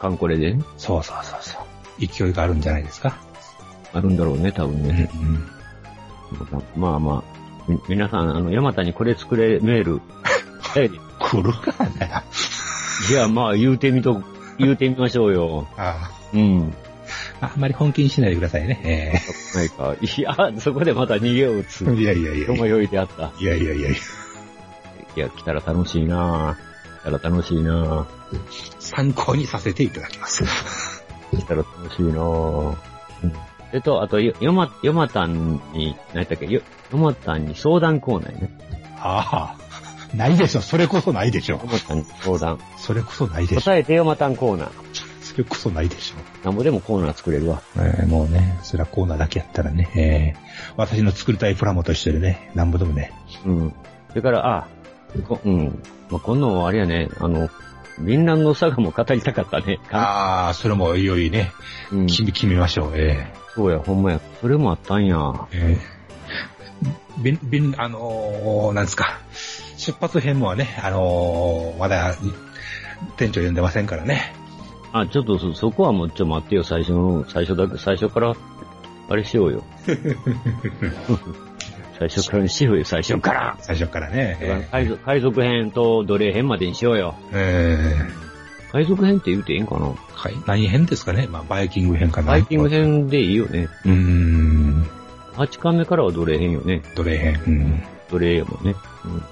[0.00, 0.54] カンコレで？
[0.54, 0.62] ね。
[0.76, 2.06] そうそうそうそう。
[2.06, 3.16] 勢いがあるんじゃないですか。
[3.92, 5.10] あるんだろうね、多分うんね。
[5.14, 5.44] うん。
[6.76, 10.00] まあまあ、み皆さん、あの、ヤマタにこれ作れメール。
[10.60, 12.10] は い来るかね。
[13.08, 14.22] じゃあまあ言うてみと、
[14.58, 15.66] 言うてみましょうよ。
[15.76, 16.74] あうん。
[17.40, 19.22] ああんまり本気にしないでくださいね。
[19.54, 19.94] ないか。
[20.00, 21.84] いや、そこでまた逃げを打つ。
[21.86, 23.32] ええいやいやいやよもよいであった。
[23.40, 23.98] いやいやいやいや。
[25.18, 27.00] いや、来たら楽しいなぁ。
[27.00, 28.06] 来たら楽しいなぁ。
[28.78, 30.44] 参考にさせていただきます。
[31.32, 32.76] 来たら楽しいなぁ。
[33.24, 33.32] うん。
[33.72, 36.46] えっと、あと、よ、よま、よまたんに、何やったっけ？
[36.46, 36.62] よ、
[36.92, 38.58] よまたんに相談コーナーやね。
[39.00, 40.16] ああ。
[40.16, 40.60] ないでしょ。
[40.60, 41.62] それこそないでしょよ。
[41.66, 42.60] またんに相談。
[42.76, 43.60] それこそないでしょ。
[43.62, 44.70] 答えてよまたんコーナー。
[45.20, 46.46] それこそないでしょ。
[46.46, 47.60] なんぼでもコーナー作れるわ。
[47.76, 53.12] えーもうね、それはコーナーだけやったらね、えー私の作りたいプラモと一緒でね、なんぼでもね。
[53.44, 53.74] うん。
[54.08, 54.68] それから、あ、こ
[55.44, 55.82] うん。
[56.10, 57.48] まあ、今度あれやね、あの、
[58.00, 59.80] 銀蘭のサガも語りたかったね。
[59.90, 61.52] ああ、それもいよいよね、
[61.92, 62.06] うん。
[62.06, 62.92] 決め、ましょう。
[62.94, 64.20] えそうや、ほんまや。
[64.40, 65.16] それもあったんや。
[65.16, 65.98] ーえー
[67.22, 69.18] びん、びん、あのーなんですか。
[69.76, 72.14] 出発編もね、あのーまだ、
[73.16, 74.32] 店長呼んでませんからね。
[74.92, 78.34] あ、ちょっとそ、そこはもうちょっと待ってよ、最初の、最初だけ、最初から、
[79.10, 79.64] あれしようよ。
[81.98, 83.56] 最初からにしようよ、最初から。
[83.60, 84.38] 最初からね。
[84.40, 87.14] え海賊海賊編と奴隷編までにしようよ。
[87.32, 87.78] ーえ
[88.72, 89.86] 海賊編って言うていいんかな？
[89.86, 90.34] ーはい。
[90.46, 91.26] 何編ですかね？
[91.26, 92.28] まあ、バイキング編かな。
[92.28, 93.68] バイキング編でいいよね。
[93.84, 94.86] うーん。
[95.34, 96.82] 8巻目からは奴隷編よね。
[96.94, 97.42] 奴隷編。
[97.46, 97.82] うん。
[98.10, 98.74] 奴隷やもんね。
[99.04, 99.22] うん。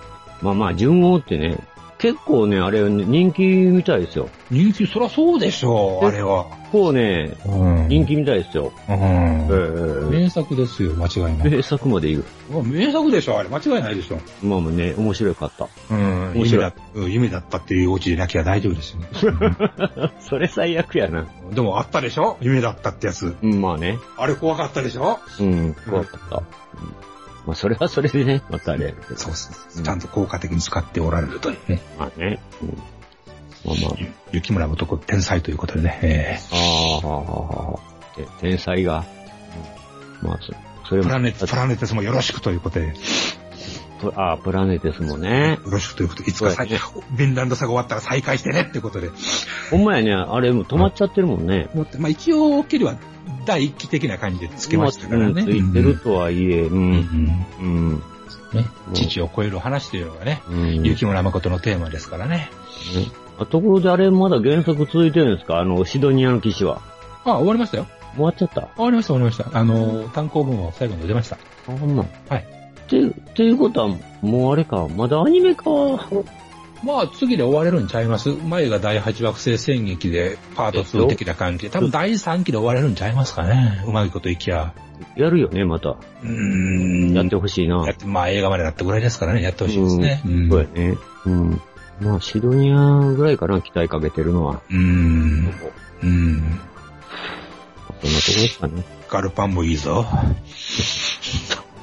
[0.42, 1.58] まあまあ、順王ってね、
[1.98, 4.28] 結構ね、あれ人気みたいですよ。
[4.50, 6.44] 人気、そらそうでしょう、あれは。
[6.44, 8.72] 結構ね、うん人気みたいですよ。
[8.88, 11.50] うんええ名作ですよ、間違いない。
[11.50, 12.62] 名作まで言う。
[12.64, 13.48] 名作でしょ、あれ。
[13.48, 14.18] 間違いないでしょ。
[14.42, 15.68] まあまあね、面白かった。
[15.90, 16.32] うん。
[16.34, 19.00] 面白い夢だ、うん夢だったっていうオチでなきゃ大丈夫ですよ。
[20.20, 21.26] それ最悪やな。
[21.52, 23.34] でもあったでしょ夢だったってやつ。
[23.42, 23.98] うん、まあね。
[24.18, 26.36] あれ怖かったでしょうん、怖かった。
[26.36, 27.15] うん
[27.46, 29.16] まあ、それはそれでね、またあれやけど。
[29.16, 29.82] そうです。
[29.82, 31.80] ちゃんと効果的に使っておられるというね。
[31.98, 32.40] まあね。
[32.60, 32.68] うん、
[33.64, 33.96] まあま
[34.32, 35.98] 雪村男天才ということでね。
[36.02, 37.06] えあ。
[37.06, 39.04] ああ、て天才が。
[40.20, 40.52] うんまあ、そ
[40.88, 41.08] それも。
[41.08, 42.94] ープラネ、プラネテスもよろしくということで、
[44.16, 45.58] ああ、プラネテスもね。
[45.64, 49.10] ろしくということで、いつか再、フィンランド差が終わったら再開してねってことで。
[49.70, 51.68] ほんまやね、あれもう止まっちゃってるもんね。
[51.74, 52.96] 思ってまあ一応、ケリは
[53.46, 55.42] 第一期的な感じでつけましたからね。
[55.42, 56.72] うんついてるとはいえ、う。
[56.72, 57.46] うんん。
[57.60, 58.02] うん。
[58.52, 58.66] ね。
[58.92, 60.82] 父を超える話というのがね、うん。
[60.82, 62.50] 雪村誠のテーマですからね。
[62.94, 63.06] ね
[63.38, 65.58] あところであれまだ原作続いてるんですか？
[65.58, 66.80] あの、シドニアの騎士は。
[67.24, 67.86] あ、終わりましたよ。
[68.14, 68.68] 終わっちゃった。
[68.76, 69.58] 終わりました、終わりました。
[69.58, 71.36] あの、単行本も最後に出ました。
[71.68, 72.06] あ、ほんま。
[72.30, 72.55] はい。
[72.86, 73.88] って、っていうことは、
[74.22, 75.64] もうあれか、まだアニメか。
[76.82, 78.28] まあ、次で終われるんちゃいます？
[78.28, 83.82] 前が第8惑星戦役で、パート2的な感じで、多分第3期で終われるんちゃいますかね。
[83.86, 84.74] うまいこといきゃ。
[85.16, 85.90] やるよね、また。
[85.90, 86.28] うー
[87.12, 87.14] ん。
[87.14, 87.84] やってほしいな。
[87.86, 90.22] やって、まあ映画までなったぐらいですからね、やってほしいですね。
[90.26, 90.96] うんそうやね。
[91.24, 91.60] うん。
[92.00, 94.60] まあ、シドニアぐらいかな、期待かけてるのは。
[94.70, 95.54] うーん。
[96.02, 96.06] うん。
[96.06, 96.38] そんな
[98.00, 98.12] とこで
[98.48, 98.84] すかね。
[99.08, 100.04] ガルパンもいいぞ。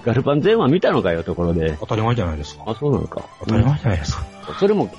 [0.05, 1.77] ガルパン全話見たのかよ、ところで。
[1.79, 2.63] 当たり前じゃないですか。
[2.67, 3.23] あ、そうなのか。
[3.39, 4.25] 当たり前じゃないですか。
[4.59, 4.89] それも、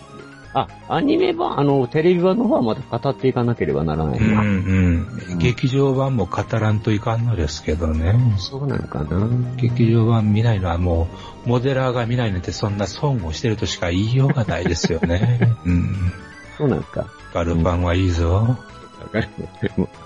[0.55, 4.40] あ、アニメ版、あの、テレビ版の方はまた語っていかなければならないうんな。
[4.40, 5.38] うん。
[5.38, 8.14] 劇場版も語らんといかんのですけどね。
[8.38, 9.28] そうなのかな。
[9.57, 11.09] 劇場版見ないのはも
[11.44, 15.57] う、モデラーが見ないなんてそんな損をしてるとしか言いようがないですよね。
[15.66, 16.12] うん。
[16.57, 17.07] そうなんですか。
[17.34, 18.57] ガルパンはいいぞ。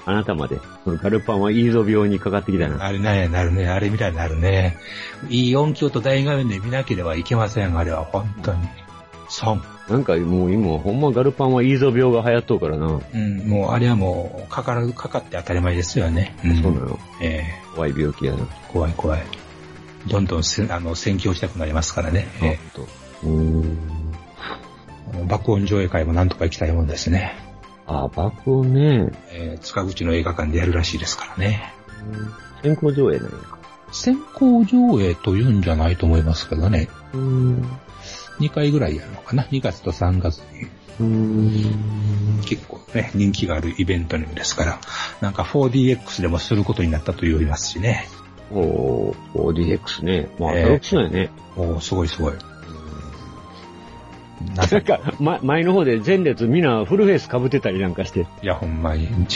[0.07, 2.85] あなたまで、そのガルパンはいいぞ病にかかってきたな。
[2.85, 3.69] あれね、なるね。
[3.69, 4.77] あれみたいになるね。
[5.29, 8.05] いい音響と大画面で見なければいけません、あれは。
[8.05, 8.69] 本当に。
[9.29, 9.63] 損。
[9.89, 13.01] なんかもう今、ほんまガルパンはいいぞ病が流行っとうからな。
[13.15, 16.37] うん、もうあれはもう、かからず、かかって当たり前ですよね。
[16.45, 16.99] んそうなの。
[17.21, 17.45] え
[17.75, 18.39] 怖い病気やな。
[18.43, 19.23] え怖い怖い。
[20.07, 22.29] どんどんせあの、宣教したくなりますからね。
[22.43, 22.83] えと。
[23.23, 23.79] うーん。
[25.15, 27.48] え爆音上映会もなんとか行きたいもんですね。
[27.89, 29.11] あ、爆音ね。
[29.33, 31.73] えー塚口の映画館でやるらしいですからね。
[32.63, 33.59] 先行上映なんやか。
[33.91, 36.89] 先行上映というんじゃないと思いますけどね。
[37.15, 37.79] うーん。
[38.41, 40.65] 2回ぐらいやるのかな ?2 月と3月に。
[41.01, 42.43] うーん。
[42.45, 44.81] 結構ね、人気があるイベントですから、
[45.21, 48.07] なんか 4DX でもすることになったと言いますしね。
[48.53, 50.29] おー、4DX ね。
[50.39, 51.31] まあ、ええ新しいのやね。
[51.57, 52.35] おーすごいすごい。
[54.55, 58.27] ななんか、ま、前の方で前列みんなフルフェイス被ってたりなんかして。
[58.43, 59.09] いや、ほんまに。
[59.09, 59.27] も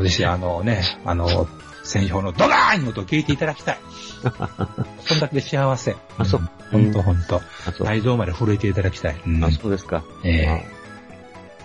[0.00, 1.48] うですよあのね、あの、
[1.82, 3.78] 戦表のドガーンの音を聞いていただきたい。
[5.00, 5.96] そんだけで幸せ。
[6.18, 7.40] あそうほんとほんと。
[7.80, 9.16] 内臓まで震えていただきたい。
[9.26, 10.04] うんあ、そうですか。
[10.24, 10.46] ええ
[10.76, 10.79] あ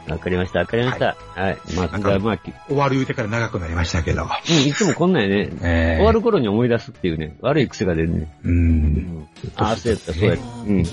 [0.07, 1.15] わかりました、わかりました。
[1.35, 1.57] はい。
[1.75, 4.23] まあ、まあ、き終わる言うてから長くなりましたけど。
[4.23, 5.49] うん、いつもこんなんやね。
[5.63, 8.31] ええ終わる頃に思い出すっていうね、悪い癖が出るね。
[8.43, 8.49] う。
[8.49, 9.27] うんん。
[9.55, 10.43] ああ、そうやった、そうやった。
[10.43, 10.83] うん。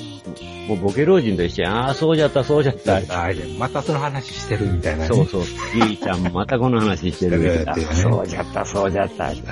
[0.69, 1.77] もうボケ老人と一緒や。
[1.77, 2.97] ああ、そうじゃった、そうじゃった。
[3.23, 5.09] あれまたその話してるみたいなね。
[5.09, 5.43] そうそう。
[5.75, 9.25] ゆいちゃん、またこの話してるしてるっていうねそうじゃった、そうじゃった。
[9.25, 9.43] はい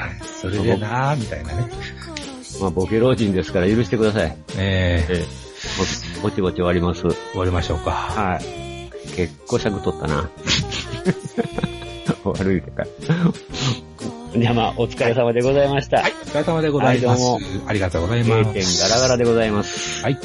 [0.40, 1.70] それでなーみたいなね。
[2.60, 4.36] まあ、ボケ老人ですから許してください。
[4.56, 5.50] ええええ。
[6.22, 7.02] ぼぼちぼち終わります。
[7.02, 7.90] 終わりましょうか。
[7.90, 8.69] はい。
[9.20, 10.30] 結構尺取ったな。
[12.24, 12.84] 悪いか。
[14.36, 16.00] じゃあまあ、お疲れ様でございました。
[16.00, 17.22] はい、お疲れ様でございます。
[17.22, 18.54] はいありがとうござい閉ます。
[18.54, 20.02] 店ガラガラでございます。
[20.02, 20.18] はい。